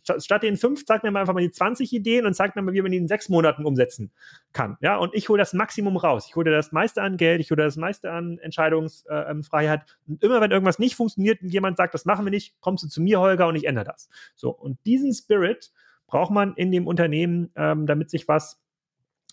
[0.03, 2.73] statt den fünf, zeig mir mal einfach mal die 20 Ideen und zeig mir mal,
[2.73, 4.11] wie man die in sechs Monaten umsetzen
[4.53, 4.77] kann.
[4.81, 6.27] Ja, und ich hole das Maximum raus.
[6.29, 9.97] Ich hole das meiste an Geld, ich hole das meiste an Entscheidungsfreiheit.
[10.07, 12.89] und immer wenn irgendwas nicht funktioniert und jemand sagt, das machen wir nicht, kommst du
[12.89, 14.09] zu mir, Holger, und ich ändere das.
[14.35, 15.71] So, und diesen Spirit
[16.05, 18.61] braucht man in dem Unternehmen, ähm, damit sich was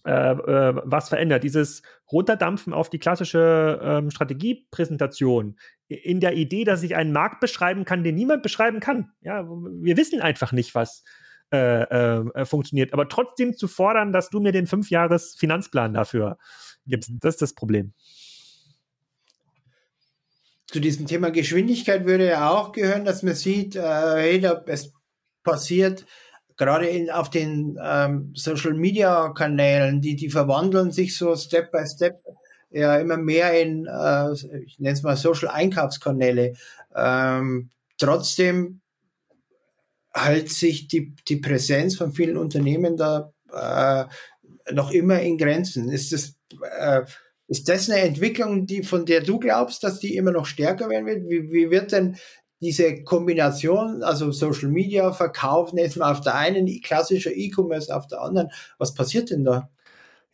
[0.06, 1.44] äh, äh, was verändert.
[1.44, 1.82] Dieses
[2.12, 5.56] Runterdampfen auf die klassische ähm, Strategiepräsentation
[5.88, 9.12] in der Idee, dass ich einen Markt beschreiben kann, den niemand beschreiben kann.
[9.22, 11.04] Ja, wir wissen einfach nicht, was
[11.52, 12.92] äh, äh, funktioniert.
[12.92, 16.36] Aber trotzdem zu fordern, dass du mir den Fünfjahres-Finanzplan dafür
[16.86, 17.18] gibst, mhm.
[17.20, 17.94] das ist das Problem.
[20.66, 24.92] Zu diesem Thema Geschwindigkeit würde ja auch gehören, dass man sieht, äh, hey, da, es
[25.42, 26.06] passiert
[26.56, 31.84] gerade in, auf den ähm, Social Media Kanälen, die, die verwandeln sich so Step by
[31.86, 32.16] Step
[32.70, 34.32] ja immer mehr in, äh,
[34.64, 36.54] ich nenne es mal Social Einkaufskanäle.
[36.94, 38.80] Ähm, trotzdem
[40.12, 44.04] hält sich die, die Präsenz von vielen Unternehmen da äh,
[44.72, 45.90] noch immer in Grenzen.
[45.90, 46.34] Ist das,
[46.78, 47.02] äh,
[47.46, 51.06] ist das eine Entwicklung, die, von der du glaubst, dass die immer noch stärker werden
[51.06, 51.28] wird?
[51.28, 52.16] Wie, wie wird denn
[52.60, 58.22] diese Kombination, also Social Media, Verkaufen, jetzt mal auf der einen klassischer E-Commerce, auf der
[58.22, 59.68] anderen, was passiert denn da?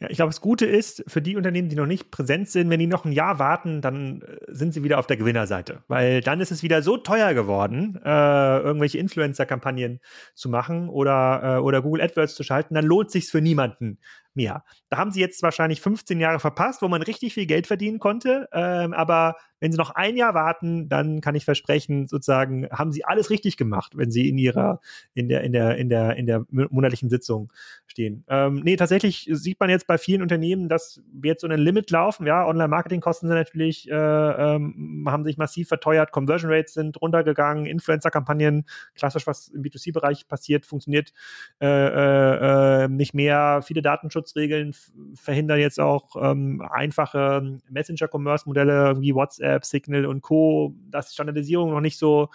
[0.00, 2.80] Ja, ich glaube, das Gute ist, für die Unternehmen, die noch nicht präsent sind, wenn
[2.80, 5.82] die noch ein Jahr warten, dann äh, sind sie wieder auf der Gewinnerseite.
[5.88, 10.00] Weil dann ist es wieder so teuer geworden, äh, irgendwelche Influencer-Kampagnen
[10.34, 13.98] zu machen oder, äh, oder Google AdWords zu schalten, dann lohnt sich für niemanden
[14.34, 14.64] mehr.
[14.88, 18.48] Da haben sie jetzt wahrscheinlich 15 Jahre verpasst, wo man richtig viel Geld verdienen konnte.
[18.52, 23.04] Ähm, aber wenn sie noch ein Jahr warten, dann kann ich versprechen, sozusagen, haben sie
[23.04, 24.80] alles richtig gemacht, wenn sie in ihrer,
[25.14, 27.52] in der, in der, in der, in der monatlichen Sitzung
[27.86, 28.24] stehen.
[28.28, 31.90] Ähm, nee, tatsächlich sieht man jetzt bei vielen Unternehmen, dass wir jetzt so ein Limit
[31.90, 32.26] laufen.
[32.26, 38.64] Ja, Online-Marketing-Kosten sind natürlich, äh, ähm, haben sich massiv verteuert, Conversion Rates sind runtergegangen, Influencer-Kampagnen,
[38.94, 41.12] klassisch was im B2C-Bereich passiert, funktioniert
[41.60, 43.60] äh, äh, äh nicht mehr.
[43.62, 43.82] Viele
[44.20, 44.74] Datenschutzregeln
[45.14, 50.74] verhindern jetzt auch ähm, einfache Messenger-Commerce-Modelle wie WhatsApp, Signal und Co.
[50.90, 52.28] Da ist die Standardisierung noch nicht so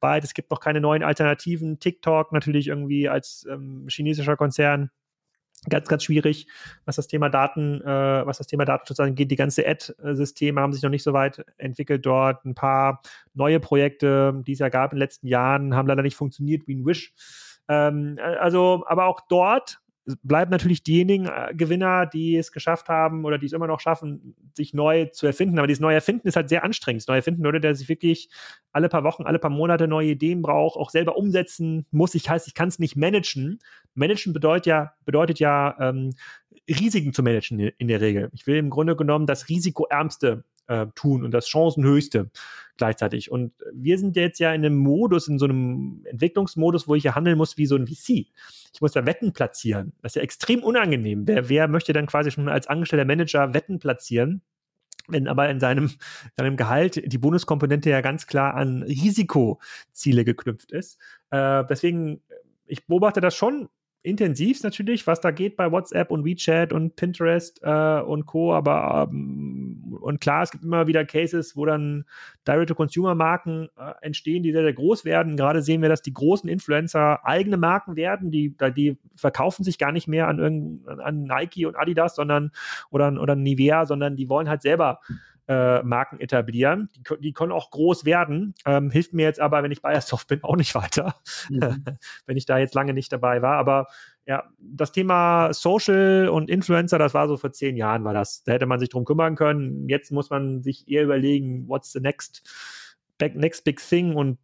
[0.00, 0.24] weit.
[0.24, 1.78] Es gibt noch keine neuen Alternativen.
[1.78, 4.90] TikTok natürlich irgendwie als ähm, chinesischer Konzern
[5.68, 6.48] ganz, ganz schwierig,
[6.86, 9.30] was das Thema Daten, äh, was das Thema Datenschutz angeht.
[9.30, 12.44] Die ganze Ad-Systeme haben sich noch nicht so weit entwickelt dort.
[12.44, 13.02] Ein paar
[13.34, 16.74] neue Projekte, die es ja gab in den letzten Jahren, haben leider nicht funktioniert wie
[16.74, 17.12] ein Wish.
[17.68, 19.81] Ähm, also, aber auch dort
[20.22, 24.34] bleiben natürlich diejenigen äh, Gewinner, die es geschafft haben oder die es immer noch schaffen,
[24.54, 25.58] sich neu zu erfinden.
[25.58, 27.02] Aber dieses neue Erfinden ist halt sehr anstrengend.
[27.02, 28.28] Das neue Erfinden würde, der sich wirklich
[28.72, 32.14] alle paar Wochen, alle paar Monate neue Ideen braucht, auch selber umsetzen muss.
[32.14, 33.60] Ich heißt, ich kann es nicht managen.
[33.94, 36.14] Managen bedeutet ja, bedeutet ja ähm,
[36.68, 38.30] Risiken zu managen in der Regel.
[38.32, 42.30] Ich will im Grunde genommen das risikoärmste äh, tun und das Chancenhöchste
[42.76, 43.30] gleichzeitig.
[43.30, 47.14] Und wir sind jetzt ja in einem Modus, in so einem Entwicklungsmodus, wo ich ja
[47.14, 48.26] handeln muss wie so ein VC.
[48.74, 49.92] Ich muss da Wetten platzieren.
[50.02, 51.26] Das ist ja extrem unangenehm.
[51.26, 54.42] Wer, wer möchte dann quasi schon als angestellter Manager Wetten platzieren?
[55.08, 55.90] wenn aber in seinem,
[56.36, 60.98] seinem Gehalt die Bonuskomponente ja ganz klar an Risikoziele geknüpft ist.
[61.30, 62.22] Äh, deswegen,
[62.66, 63.68] ich beobachte das schon
[64.02, 68.52] intensiv natürlich, was da geht bei WhatsApp und WeChat und Pinterest äh, und Co.
[68.52, 72.04] Aber ähm, und klar, es gibt immer wieder Cases, wo dann
[72.46, 75.36] Direct-to-Consumer-Marken äh, entstehen, die sehr, sehr groß werden.
[75.36, 79.92] Gerade sehen wir, dass die großen Influencer eigene Marken werden, die, die verkaufen sich gar
[79.92, 82.50] nicht mehr an, irgend, an Nike und Adidas, sondern
[82.90, 85.00] oder, oder Nivea, sondern die wollen halt selber
[85.48, 86.88] äh, Marken etablieren.
[86.96, 88.54] Die, die, können auch groß werden.
[88.64, 91.16] Ähm, hilft mir jetzt aber, wenn ich Bayersdorf bin, auch nicht weiter,
[91.50, 91.84] mhm.
[92.26, 93.56] wenn ich da jetzt lange nicht dabei war.
[93.56, 93.86] Aber
[94.26, 98.44] ja, das Thema Social und Influencer, das war so vor zehn Jahren, war das.
[98.44, 99.88] Da hätte man sich drum kümmern können.
[99.88, 102.48] Jetzt muss man sich eher überlegen, what's the next,
[103.20, 104.38] next big thing und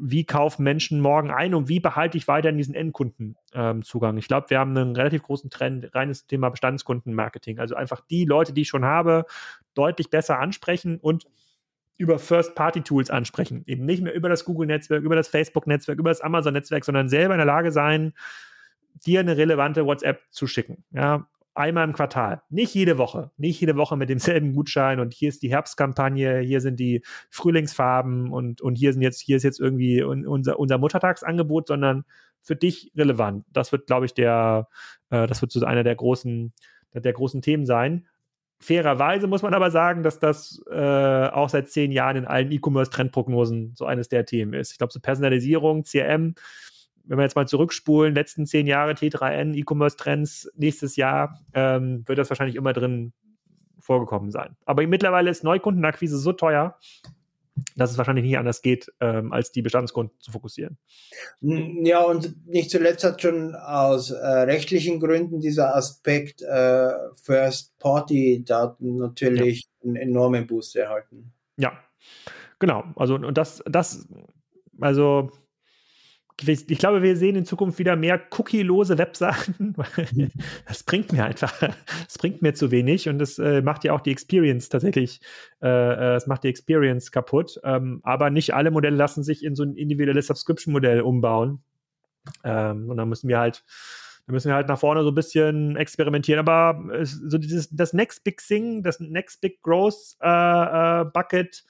[0.00, 4.12] wie kaufen Menschen morgen ein und wie behalte ich weiter in diesen Endkundenzugang.
[4.12, 7.58] Ähm, ich glaube, wir haben einen relativ großen Trend, reines Thema Bestandskundenmarketing.
[7.58, 9.24] Also einfach die Leute, die ich schon habe,
[9.78, 11.26] deutlich besser ansprechen und
[11.96, 13.64] über First-Party-Tools ansprechen.
[13.66, 17.38] Eben nicht mehr über das Google-Netzwerk, über das Facebook-Netzwerk, über das Amazon-Netzwerk, sondern selber in
[17.38, 18.12] der Lage sein,
[19.04, 20.84] dir eine relevante WhatsApp zu schicken.
[20.92, 22.42] Ja, einmal im Quartal.
[22.50, 23.32] Nicht jede Woche.
[23.36, 28.32] Nicht jede Woche mit demselben Gutschein und hier ist die Herbstkampagne, hier sind die Frühlingsfarben
[28.32, 32.04] und, und hier sind jetzt, hier ist jetzt irgendwie unser, unser Muttertagsangebot, sondern
[32.42, 33.44] für dich relevant.
[33.52, 34.68] Das wird, glaube ich, der,
[35.10, 36.52] äh, das wird so einer der großen,
[36.94, 38.06] der großen Themen sein.
[38.60, 43.74] Fairerweise muss man aber sagen, dass das äh, auch seit zehn Jahren in allen E-Commerce-Trendprognosen
[43.76, 44.72] so eines der Themen ist.
[44.72, 46.34] Ich glaube, so Personalisierung, CRM,
[47.04, 52.30] wenn wir jetzt mal zurückspulen, letzten zehn Jahre T3N, E-Commerce-Trends, nächstes Jahr ähm, wird das
[52.30, 53.12] wahrscheinlich immer drin
[53.78, 54.56] vorgekommen sein.
[54.66, 56.76] Aber mittlerweile ist Neukundenakquise so teuer,
[57.76, 60.78] dass es wahrscheinlich nicht anders geht, ähm, als die Bestandskunden zu fokussieren.
[61.40, 66.90] Ja, und nicht zuletzt hat schon aus äh, rechtlichen Gründen dieser Aspekt äh,
[67.22, 69.88] First-Party-Daten natürlich ja.
[69.88, 71.32] einen enormen Boost erhalten.
[71.56, 71.72] Ja,
[72.58, 72.84] genau.
[72.96, 74.08] Also, und das, das,
[74.80, 75.30] also
[76.46, 79.74] ich glaube, wir sehen in Zukunft wieder mehr cookielose Webseiten.
[80.66, 84.00] das bringt mir einfach, das bringt mir zu wenig und das äh, macht ja auch
[84.00, 85.20] die Experience tatsächlich,
[85.60, 87.60] äh, äh, es macht die Experience kaputt.
[87.64, 91.60] Ähm, aber nicht alle Modelle lassen sich in so ein individuelles Subscription-Modell umbauen.
[92.44, 93.64] Ähm, und dann müssen wir halt,
[94.26, 96.38] da müssen wir halt nach vorne so ein bisschen experimentieren.
[96.38, 101.64] Aber äh, so dieses, das Next Big Thing, das Next Big Growth äh, äh, Bucket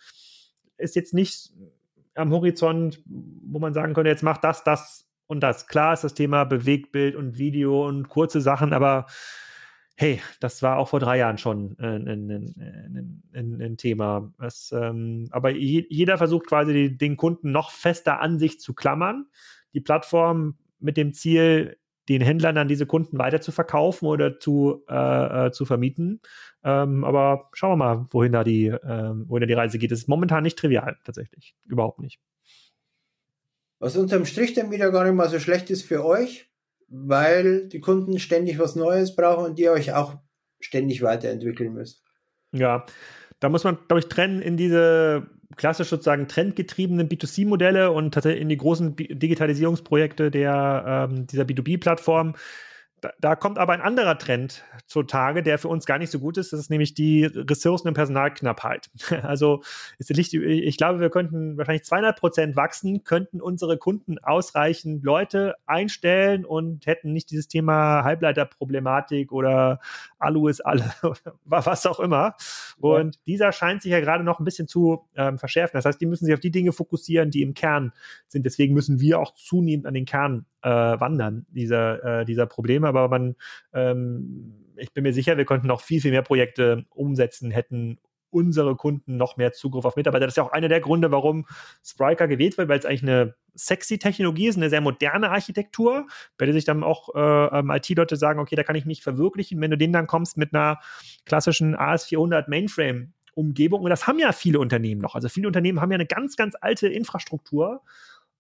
[0.77, 1.53] ist jetzt nicht
[2.19, 5.67] am Horizont, wo man sagen könnte, jetzt macht das, das und das.
[5.67, 9.07] Klar ist das Thema Bewegtbild und Video und kurze Sachen, aber
[9.97, 14.33] hey, das war auch vor drei Jahren schon äh, ein, ein, ein, ein Thema.
[14.39, 19.27] Das, ähm, aber je, jeder versucht quasi den Kunden noch fester an sich zu klammern.
[19.75, 24.85] Die Plattform mit dem Ziel, den Händlern dann diese Kunden weiter zu verkaufen oder zu,
[24.89, 26.21] äh, äh, zu vermieten.
[26.69, 29.91] Ähm, aber schauen wir mal, wohin da die, äh, wohin da die Reise geht.
[29.91, 31.55] Das ist momentan nicht trivial, tatsächlich.
[31.65, 32.21] Überhaupt nicht.
[33.79, 36.51] Was unterm Strich dann wieder gar nicht mal so schlecht ist für euch,
[36.89, 40.19] weil die Kunden ständig was Neues brauchen und ihr euch auch
[40.61, 42.03] ständig weiterentwickeln müsst.
[42.53, 42.85] Ja,
[43.41, 48.51] da muss man, glaube ich, trennen in diese klassisch sozusagen trendgetriebenen B2C-Modelle und tatsächlich in
[48.51, 52.35] die großen Digitalisierungsprojekte der, ähm, dieser B2B-Plattform.
[53.01, 56.37] Da, da, kommt aber ein anderer Trend zutage, der für uns gar nicht so gut
[56.37, 56.53] ist.
[56.53, 58.91] Das ist nämlich die Ressourcen- und Personalknappheit.
[59.29, 59.63] Also
[60.09, 66.45] Licht, ich glaube, wir könnten wahrscheinlich 200 Prozent wachsen, könnten unsere Kunden ausreichend Leute einstellen
[66.45, 69.81] und hätten nicht dieses Thema Halbleiterproblematik oder
[70.19, 72.35] Alu ist alle oder was auch immer.
[72.79, 73.21] Und ja.
[73.27, 75.77] dieser scheint sich ja gerade noch ein bisschen zu ähm, verschärfen.
[75.77, 77.93] Das heißt, die müssen sich auf die Dinge fokussieren, die im Kern
[78.29, 78.47] sind.
[78.47, 82.89] Deswegen müssen wir auch zunehmend an den Kern äh, wandern dieser, äh, dieser Probleme.
[82.89, 83.37] Aber man,
[83.73, 87.99] ähm, ich bin mir sicher, wir könnten noch viel, viel mehr Projekte umsetzen, hätten
[88.31, 90.27] unsere Kunden noch mehr Zugriff auf Mitarbeiter.
[90.27, 91.47] Das ist ja auch einer der Gründe, warum
[91.85, 96.07] Spryker gewählt wird, weil es eigentlich eine sexy Technologie ist, eine sehr moderne Architektur,
[96.37, 99.61] bei der sich dann auch äh, ähm, IT-Leute sagen, okay, da kann ich mich verwirklichen.
[99.61, 100.79] Wenn du denen dann kommst mit einer
[101.25, 105.15] klassischen AS400 Mainframe Umgebung, und das haben ja viele Unternehmen noch.
[105.15, 107.83] Also viele Unternehmen haben ja eine ganz, ganz alte Infrastruktur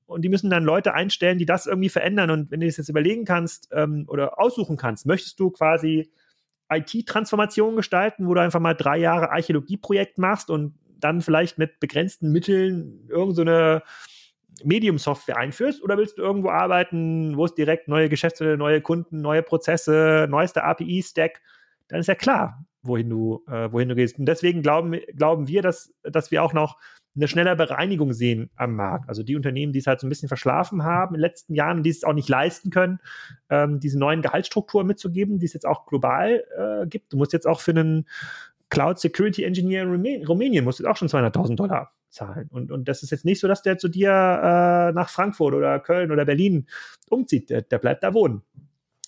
[0.08, 2.30] und die müssen dann Leute einstellen, die das irgendwie verändern.
[2.30, 6.10] Und wenn du das jetzt überlegen kannst ähm, oder aussuchen kannst, möchtest du quasi
[6.70, 12.32] IT-Transformation gestalten, wo du einfach mal drei Jahre Archäologieprojekt machst und dann vielleicht mit begrenzten
[12.32, 13.82] Mitteln irgendeine
[14.58, 19.20] so Medium-Software einführst oder willst du irgendwo arbeiten, wo es direkt neue Geschäfte, neue Kunden,
[19.20, 21.40] neue Prozesse, neueste API-Stack,
[21.88, 24.18] dann ist ja klar, wohin du, äh, wohin du gehst.
[24.18, 26.78] Und deswegen glauben, glauben wir, dass, dass wir auch noch
[27.16, 29.08] eine schnelle Bereinigung sehen am Markt.
[29.08, 31.82] Also die Unternehmen, die es halt so ein bisschen verschlafen haben in den letzten Jahren,
[31.82, 33.00] die es auch nicht leisten können,
[33.50, 37.12] ähm, diese neuen Gehaltsstrukturen mitzugeben, die es jetzt auch global äh, gibt.
[37.12, 38.06] Du musst jetzt auch für einen
[38.70, 42.48] Cloud Security Engineer in Rumänien musst du auch schon 200.000 Dollar zahlen.
[42.50, 45.78] Und, und das ist jetzt nicht so, dass der zu dir äh, nach Frankfurt oder
[45.80, 46.66] Köln oder Berlin
[47.08, 47.50] umzieht.
[47.50, 48.42] Der, der bleibt da wohnen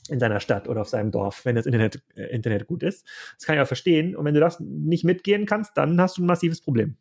[0.09, 3.07] in seiner Stadt oder auf seinem Dorf, wenn das Internet, äh, Internet gut ist.
[3.37, 4.17] Das kann ich auch verstehen.
[4.17, 6.97] Und wenn du das nicht mitgehen kannst, dann hast du ein massives Problem.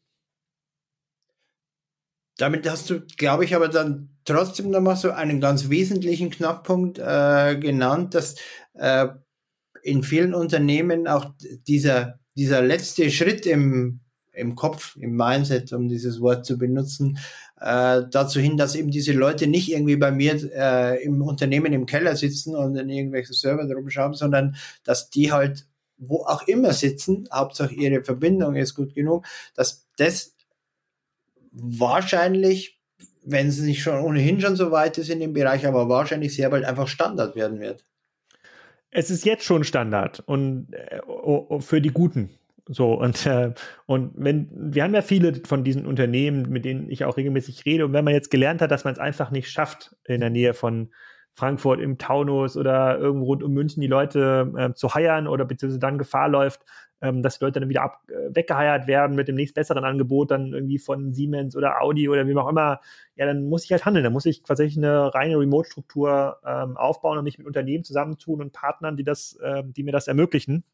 [2.40, 7.58] Damit hast du, glaube ich, aber dann trotzdem nochmal so einen ganz wesentlichen Knackpunkt äh,
[7.58, 8.36] genannt, dass
[8.76, 9.08] äh,
[9.84, 11.34] in vielen Unternehmen auch
[11.68, 14.00] dieser, dieser letzte Schritt im,
[14.32, 17.18] im Kopf, im Mindset, um dieses Wort zu benutzen,
[17.60, 21.86] äh, dazu hin, dass eben diese Leute nicht irgendwie bei mir äh, im Unternehmen im
[21.86, 25.66] Keller sitzen und in irgendwelchen Servern rumschauen, sondern dass die halt
[26.02, 30.34] wo auch immer sitzen, Hauptsache ihre Verbindung ist gut genug, dass das
[31.52, 32.80] wahrscheinlich
[33.32, 36.50] wenn es nicht schon ohnehin schon so weit ist in dem Bereich, aber wahrscheinlich sehr
[36.50, 37.86] bald einfach Standard werden wird.
[38.92, 41.02] Es ist jetzt schon Standard und äh,
[41.60, 42.30] für die Guten.
[42.68, 43.54] So, und, äh,
[43.88, 47.86] und wenn, wir haben ja viele von diesen Unternehmen, mit denen ich auch regelmäßig rede,
[47.86, 50.54] und wenn man jetzt gelernt hat, dass man es einfach nicht schafft, in der Nähe
[50.54, 50.92] von
[51.40, 55.80] Frankfurt im Taunus oder irgendwo rund um München die Leute äh, zu heiern oder beziehungsweise
[55.80, 56.66] dann Gefahr läuft,
[57.02, 60.32] ähm, dass die Leute dann wieder ab, äh, weggeheiert werden mit dem nächst besseren Angebot,
[60.32, 62.82] dann irgendwie von Siemens oder Audi oder wie auch immer,
[63.16, 64.04] ja, dann muss ich halt handeln.
[64.04, 68.52] Dann muss ich tatsächlich eine reine Remote-Struktur ähm, aufbauen und mich mit Unternehmen zusammentun und
[68.52, 70.66] Partnern, die das, äh, die mir das ermöglichen.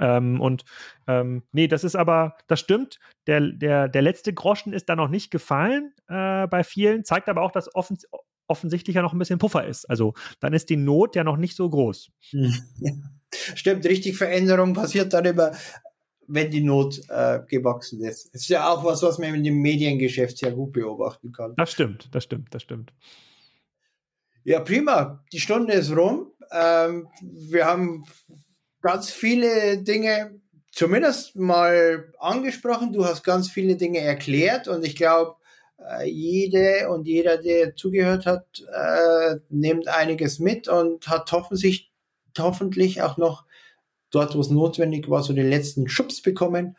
[0.00, 0.64] Ähm, und
[1.06, 3.00] ähm, nee, das ist aber, das stimmt.
[3.26, 7.42] Der, der, der letzte Groschen ist da noch nicht gefallen äh, bei vielen, zeigt aber
[7.42, 8.06] auch, dass offens
[8.48, 9.88] offensichtlich ja noch ein bisschen Puffer ist.
[9.88, 12.10] Also dann ist die Not ja noch nicht so groß.
[12.80, 12.92] Ja.
[13.54, 15.52] Stimmt, richtig, Veränderung passiert dann immer,
[16.28, 18.32] wenn die Not äh, gewachsen ist.
[18.32, 21.54] Das ist ja auch was, was man in dem Mediengeschäft sehr gut beobachten kann.
[21.56, 22.92] Das stimmt, das stimmt, das stimmt.
[24.44, 25.22] Ja, prima.
[25.32, 26.32] Die Stunde ist rum.
[26.50, 28.04] Ähm, wir haben
[28.80, 30.40] ganz viele Dinge
[30.72, 32.92] zumindest mal angesprochen.
[32.92, 35.37] Du hast ganz viele Dinge erklärt und ich glaube,
[36.04, 41.90] jede und jeder, der zugehört hat, äh, nimmt einiges mit und hat hoffentlich,
[42.38, 43.44] hoffentlich auch noch
[44.10, 46.76] dort, wo es notwendig war, so den letzten Schubs bekommen,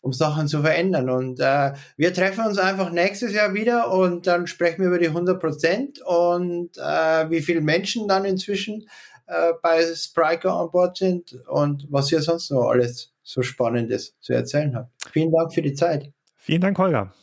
[0.00, 1.08] um Sachen zu verändern.
[1.08, 5.08] Und äh, wir treffen uns einfach nächstes Jahr wieder und dann sprechen wir über die
[5.08, 8.86] 100 Prozent und äh, wie viele Menschen dann inzwischen
[9.26, 14.34] äh, bei Spriker an Bord sind und was ihr sonst noch alles so Spannendes zu
[14.34, 14.90] erzählen habt.
[15.10, 16.12] Vielen Dank für die Zeit.
[16.36, 17.14] Vielen Dank, Holger.